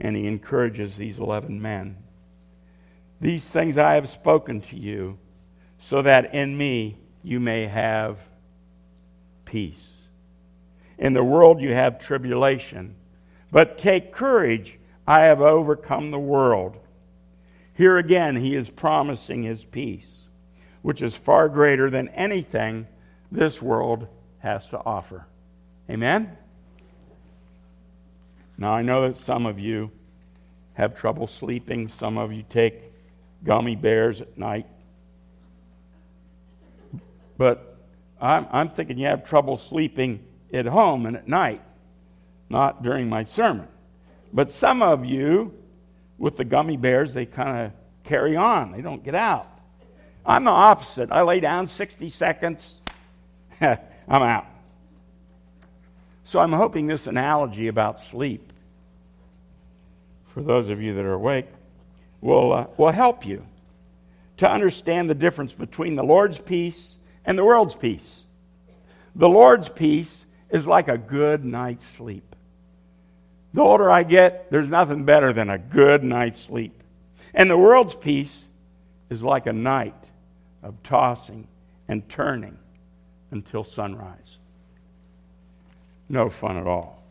and 0.00 0.16
he 0.16 0.26
encourages 0.26 0.96
these 0.96 1.18
11 1.18 1.60
men. 1.60 1.98
These 3.20 3.44
things 3.44 3.76
I 3.76 3.96
have 3.96 4.08
spoken 4.08 4.62
to 4.62 4.76
you, 4.78 5.18
so 5.78 6.00
that 6.00 6.32
in 6.32 6.56
me 6.56 6.96
you 7.22 7.38
may 7.38 7.66
have 7.66 8.16
peace. 9.48 9.88
In 10.98 11.14
the 11.14 11.24
world 11.24 11.60
you 11.60 11.72
have 11.72 11.98
tribulation, 11.98 12.94
but 13.50 13.78
take 13.78 14.12
courage, 14.12 14.78
I 15.06 15.20
have 15.20 15.40
overcome 15.40 16.10
the 16.10 16.18
world. 16.18 16.76
Here 17.72 17.96
again, 17.96 18.36
he 18.36 18.54
is 18.54 18.68
promising 18.68 19.42
his 19.42 19.64
peace, 19.64 20.28
which 20.82 21.00
is 21.00 21.14
far 21.14 21.48
greater 21.48 21.88
than 21.88 22.08
anything 22.10 22.86
this 23.32 23.62
world 23.62 24.06
has 24.40 24.68
to 24.68 24.78
offer. 24.84 25.26
Amen? 25.88 26.36
Now, 28.58 28.72
I 28.72 28.82
know 28.82 29.08
that 29.08 29.16
some 29.16 29.46
of 29.46 29.58
you 29.58 29.90
have 30.74 30.94
trouble 30.94 31.26
sleeping, 31.26 31.88
some 31.88 32.18
of 32.18 32.32
you 32.32 32.44
take 32.50 32.82
gummy 33.44 33.76
bears 33.76 34.20
at 34.20 34.36
night. 34.36 34.66
But 37.38 37.77
I'm, 38.20 38.46
I'm 38.50 38.70
thinking 38.70 38.98
you 38.98 39.06
have 39.06 39.24
trouble 39.24 39.56
sleeping 39.56 40.24
at 40.52 40.66
home 40.66 41.06
and 41.06 41.16
at 41.16 41.28
night, 41.28 41.62
not 42.48 42.82
during 42.82 43.08
my 43.08 43.24
sermon. 43.24 43.68
But 44.32 44.50
some 44.50 44.82
of 44.82 45.04
you, 45.04 45.54
with 46.18 46.36
the 46.36 46.44
gummy 46.44 46.76
bears, 46.76 47.14
they 47.14 47.26
kind 47.26 47.66
of 47.66 47.72
carry 48.04 48.36
on, 48.36 48.72
they 48.72 48.82
don't 48.82 49.04
get 49.04 49.14
out. 49.14 49.48
I'm 50.26 50.44
the 50.44 50.50
opposite. 50.50 51.10
I 51.10 51.22
lay 51.22 51.40
down 51.40 51.68
60 51.68 52.08
seconds, 52.08 52.76
I'm 53.60 53.78
out. 54.08 54.46
So 56.24 56.40
I'm 56.40 56.52
hoping 56.52 56.86
this 56.86 57.06
analogy 57.06 57.68
about 57.68 58.00
sleep, 58.00 58.52
for 60.34 60.42
those 60.42 60.68
of 60.68 60.82
you 60.82 60.94
that 60.94 61.04
are 61.04 61.14
awake, 61.14 61.46
will, 62.20 62.52
uh, 62.52 62.66
will 62.76 62.90
help 62.90 63.24
you 63.24 63.46
to 64.36 64.50
understand 64.50 65.08
the 65.08 65.14
difference 65.14 65.52
between 65.52 65.96
the 65.96 66.02
Lord's 66.02 66.38
peace 66.38 66.97
and 67.28 67.36
the 67.36 67.44
world's 67.44 67.74
peace. 67.74 68.24
The 69.14 69.28
Lord's 69.28 69.68
peace 69.68 70.24
is 70.48 70.66
like 70.66 70.88
a 70.88 70.96
good 70.96 71.44
night's 71.44 71.86
sleep. 71.86 72.34
The 73.52 73.60
older 73.60 73.90
I 73.90 74.02
get, 74.02 74.50
there's 74.50 74.70
nothing 74.70 75.04
better 75.04 75.34
than 75.34 75.50
a 75.50 75.58
good 75.58 76.02
night's 76.02 76.40
sleep. 76.40 76.82
And 77.34 77.50
the 77.50 77.58
world's 77.58 77.94
peace 77.94 78.46
is 79.10 79.22
like 79.22 79.46
a 79.46 79.52
night 79.52 80.04
of 80.62 80.82
tossing 80.82 81.46
and 81.86 82.08
turning 82.08 82.58
until 83.30 83.62
sunrise. 83.62 84.38
No 86.08 86.30
fun 86.30 86.56
at 86.56 86.66
all. 86.66 87.02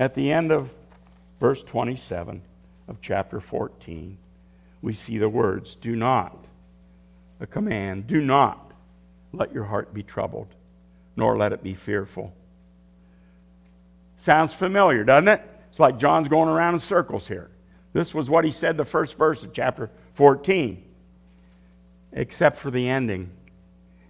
At 0.00 0.14
the 0.14 0.32
end 0.32 0.50
of 0.50 0.72
verse 1.38 1.62
27 1.62 2.42
of 2.88 3.00
chapter 3.00 3.38
14, 3.38 4.18
we 4.82 4.94
see 4.94 5.18
the 5.18 5.28
words, 5.28 5.76
Do 5.76 5.94
not, 5.94 6.45
a 7.40 7.46
command, 7.46 8.06
do 8.06 8.20
not 8.20 8.72
let 9.32 9.52
your 9.52 9.64
heart 9.64 9.92
be 9.92 10.02
troubled, 10.02 10.48
nor 11.16 11.36
let 11.36 11.52
it 11.52 11.62
be 11.62 11.74
fearful. 11.74 12.32
Sounds 14.16 14.52
familiar, 14.52 15.04
doesn't 15.04 15.28
it? 15.28 15.42
It's 15.70 15.80
like 15.80 15.98
John's 15.98 16.28
going 16.28 16.48
around 16.48 16.74
in 16.74 16.80
circles 16.80 17.28
here. 17.28 17.50
This 17.92 18.14
was 18.14 18.30
what 18.30 18.44
he 18.44 18.50
said 18.50 18.76
the 18.76 18.84
first 18.84 19.16
verse 19.18 19.42
of 19.42 19.52
chapter 19.52 19.90
14, 20.14 20.82
except 22.12 22.56
for 22.56 22.70
the 22.70 22.88
ending. 22.88 23.30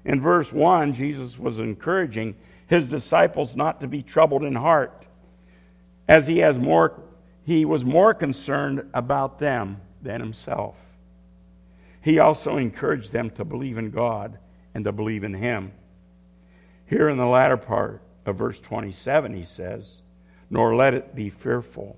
In 0.04 0.20
verse 0.20 0.52
1, 0.52 0.94
Jesus 0.94 1.38
was 1.38 1.58
encouraging 1.58 2.36
his 2.68 2.86
disciples 2.86 3.56
not 3.56 3.80
to 3.80 3.88
be 3.88 4.02
troubled 4.02 4.44
in 4.44 4.54
heart, 4.54 5.04
as 6.08 6.26
he, 6.26 6.38
has 6.38 6.58
more, 6.58 7.00
he 7.44 7.64
was 7.64 7.84
more 7.84 8.14
concerned 8.14 8.88
about 8.94 9.38
them 9.40 9.80
than 10.02 10.20
himself. 10.20 10.76
He 12.06 12.20
also 12.20 12.56
encouraged 12.56 13.10
them 13.10 13.30
to 13.30 13.44
believe 13.44 13.78
in 13.78 13.90
God 13.90 14.38
and 14.72 14.84
to 14.84 14.92
believe 14.92 15.24
in 15.24 15.34
him. 15.34 15.72
Here 16.84 17.08
in 17.08 17.18
the 17.18 17.26
latter 17.26 17.56
part 17.56 18.00
of 18.24 18.36
verse 18.36 18.60
27, 18.60 19.34
he 19.34 19.44
says, 19.44 20.02
Nor 20.48 20.76
let 20.76 20.94
it 20.94 21.16
be 21.16 21.30
fearful. 21.30 21.96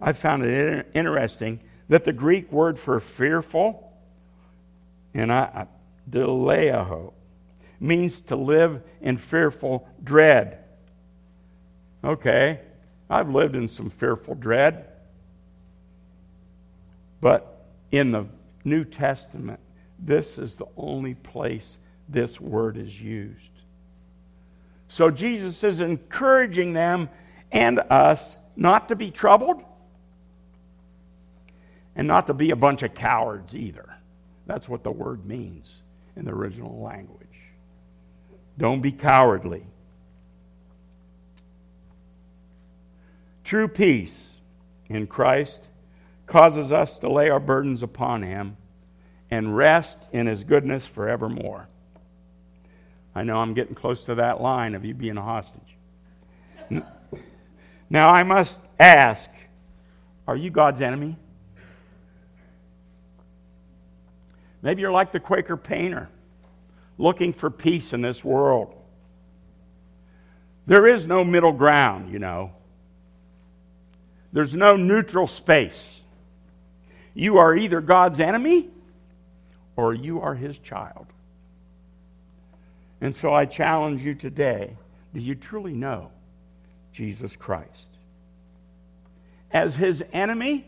I 0.00 0.12
found 0.12 0.44
it 0.44 0.86
interesting 0.94 1.58
that 1.88 2.04
the 2.04 2.12
Greek 2.12 2.52
word 2.52 2.78
for 2.78 3.00
fearful, 3.00 3.92
and 5.12 5.32
I, 5.32 5.66
deiliao, 6.08 7.12
means 7.80 8.20
to 8.20 8.36
live 8.36 8.84
in 9.00 9.16
fearful 9.16 9.88
dread. 10.04 10.58
Okay, 12.04 12.60
I've 13.10 13.30
lived 13.30 13.56
in 13.56 13.66
some 13.66 13.90
fearful 13.90 14.36
dread. 14.36 14.86
But 17.20 17.64
in 17.90 18.12
the 18.12 18.26
New 18.66 18.84
Testament, 18.84 19.60
this 19.96 20.38
is 20.38 20.56
the 20.56 20.66
only 20.76 21.14
place 21.14 21.78
this 22.08 22.40
word 22.40 22.76
is 22.76 23.00
used. 23.00 23.52
So 24.88 25.08
Jesus 25.08 25.62
is 25.62 25.80
encouraging 25.80 26.72
them 26.72 27.08
and 27.52 27.78
us 27.78 28.36
not 28.56 28.88
to 28.88 28.96
be 28.96 29.12
troubled 29.12 29.62
and 31.94 32.08
not 32.08 32.26
to 32.26 32.34
be 32.34 32.50
a 32.50 32.56
bunch 32.56 32.82
of 32.82 32.92
cowards 32.92 33.54
either. 33.54 33.94
That's 34.46 34.68
what 34.68 34.82
the 34.82 34.90
word 34.90 35.24
means 35.24 35.68
in 36.16 36.24
the 36.24 36.32
original 36.32 36.82
language. 36.82 37.20
Don't 38.58 38.80
be 38.80 38.90
cowardly. 38.90 39.64
True 43.44 43.68
peace 43.68 44.14
in 44.88 45.06
Christ 45.06 45.60
causes 46.26 46.72
us 46.72 46.98
to 46.98 47.08
lay 47.08 47.30
our 47.30 47.40
burdens 47.40 47.82
upon 47.82 48.22
Him 48.22 48.56
and 49.30 49.56
rest 49.56 49.98
in 50.12 50.26
His 50.26 50.44
goodness 50.44 50.86
forevermore. 50.86 51.68
I 53.14 53.22
know 53.22 53.38
I'm 53.38 53.54
getting 53.54 53.74
close 53.74 54.04
to 54.04 54.16
that 54.16 54.40
line 54.40 54.74
of 54.74 54.84
you 54.84 54.94
being 54.94 55.16
a 55.16 55.22
hostage. 55.22 55.62
Now, 57.88 58.10
I 58.10 58.24
must 58.24 58.60
ask 58.78 59.30
are 60.26 60.36
you 60.36 60.50
God's 60.50 60.80
enemy? 60.80 61.16
Maybe 64.60 64.82
you're 64.82 64.90
like 64.90 65.12
the 65.12 65.20
Quaker 65.20 65.56
painter, 65.56 66.08
looking 66.98 67.32
for 67.32 67.48
peace 67.48 67.92
in 67.92 68.00
this 68.00 68.24
world. 68.24 68.74
There 70.66 70.86
is 70.88 71.06
no 71.06 71.22
middle 71.22 71.52
ground, 71.52 72.12
you 72.12 72.18
know. 72.18 72.50
There's 74.32 74.54
no 74.54 74.76
neutral 74.76 75.28
space. 75.28 76.02
You 77.16 77.38
are 77.38 77.56
either 77.56 77.80
God's 77.80 78.20
enemy 78.20 78.68
or 79.74 79.94
you 79.94 80.20
are 80.20 80.34
his 80.34 80.58
child. 80.58 81.06
And 83.00 83.16
so 83.16 83.32
I 83.32 83.46
challenge 83.46 84.02
you 84.02 84.14
today 84.14 84.76
do 85.14 85.20
you 85.20 85.34
truly 85.34 85.72
know 85.72 86.10
Jesus 86.92 87.34
Christ? 87.34 87.86
As 89.50 89.74
his 89.76 90.04
enemy, 90.12 90.66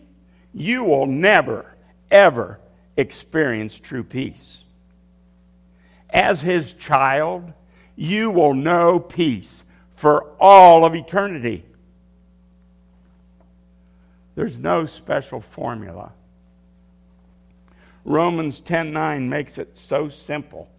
you 0.54 0.84
will 0.84 1.04
never, 1.04 1.66
ever 2.10 2.58
experience 2.96 3.78
true 3.78 4.02
peace. 4.02 4.60
As 6.08 6.40
his 6.40 6.72
child, 6.72 7.52
you 7.94 8.30
will 8.30 8.54
know 8.54 8.98
peace 8.98 9.64
for 9.96 10.30
all 10.40 10.86
of 10.86 10.94
eternity. 10.94 11.66
There's 14.34 14.56
no 14.56 14.86
special 14.86 15.42
formula. 15.42 16.12
Romans 18.08 18.60
10:9 18.60 19.28
makes 19.28 19.58
it 19.58 19.76
so 19.76 20.08
simple 20.08 20.70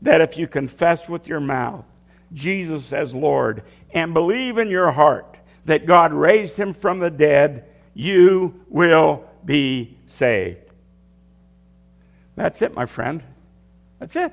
that 0.00 0.22
if 0.22 0.38
you 0.38 0.48
confess 0.48 1.06
with 1.06 1.28
your 1.28 1.40
mouth 1.40 1.84
Jesus 2.32 2.94
as 2.94 3.14
Lord 3.14 3.62
and 3.92 4.14
believe 4.14 4.56
in 4.56 4.68
your 4.68 4.90
heart 4.90 5.36
that 5.66 5.84
God 5.84 6.14
raised 6.14 6.56
him 6.56 6.72
from 6.72 6.98
the 6.98 7.10
dead, 7.10 7.66
you 7.92 8.64
will 8.68 9.28
be 9.44 9.98
saved. 10.06 10.72
That's 12.36 12.62
it, 12.62 12.74
my 12.74 12.86
friend. 12.86 13.22
That's 13.98 14.16
it. 14.16 14.32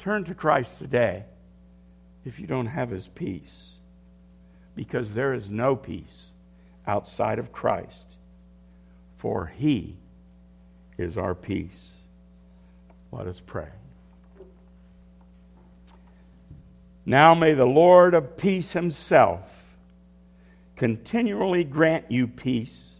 Turn 0.00 0.24
to 0.24 0.34
Christ 0.34 0.78
today 0.78 1.26
if 2.24 2.40
you 2.40 2.48
don't 2.48 2.66
have 2.66 2.90
his 2.90 3.06
peace, 3.06 3.76
because 4.74 5.14
there 5.14 5.32
is 5.32 5.48
no 5.48 5.76
peace 5.76 6.26
outside 6.86 7.38
of 7.38 7.52
Christ, 7.52 8.16
for 9.20 9.52
he 9.54 9.96
is 10.96 11.18
our 11.18 11.34
peace. 11.34 11.90
Let 13.12 13.26
us 13.26 13.40
pray. 13.44 13.68
Now 17.04 17.34
may 17.34 17.52
the 17.52 17.66
Lord 17.66 18.14
of 18.14 18.36
peace 18.36 18.72
himself 18.72 19.42
continually 20.76 21.64
grant 21.64 22.10
you 22.10 22.26
peace 22.26 22.92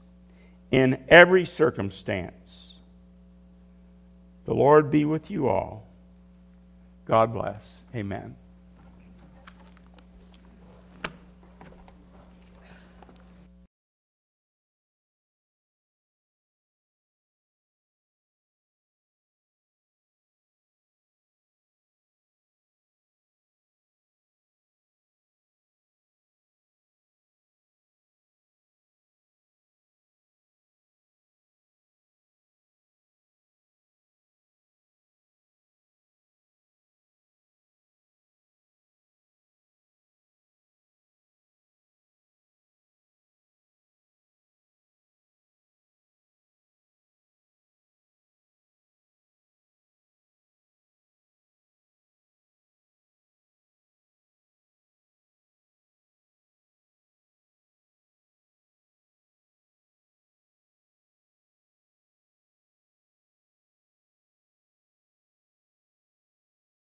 in 0.71 1.03
every 1.09 1.47
circumstance. 1.47 2.75
The 4.45 4.55
Lord 4.55 4.91
be 4.91 5.07
with 5.07 5.31
you 5.31 5.49
all. 5.49 5.87
God 7.07 7.33
bless. 7.33 7.63
Amen. 7.95 8.37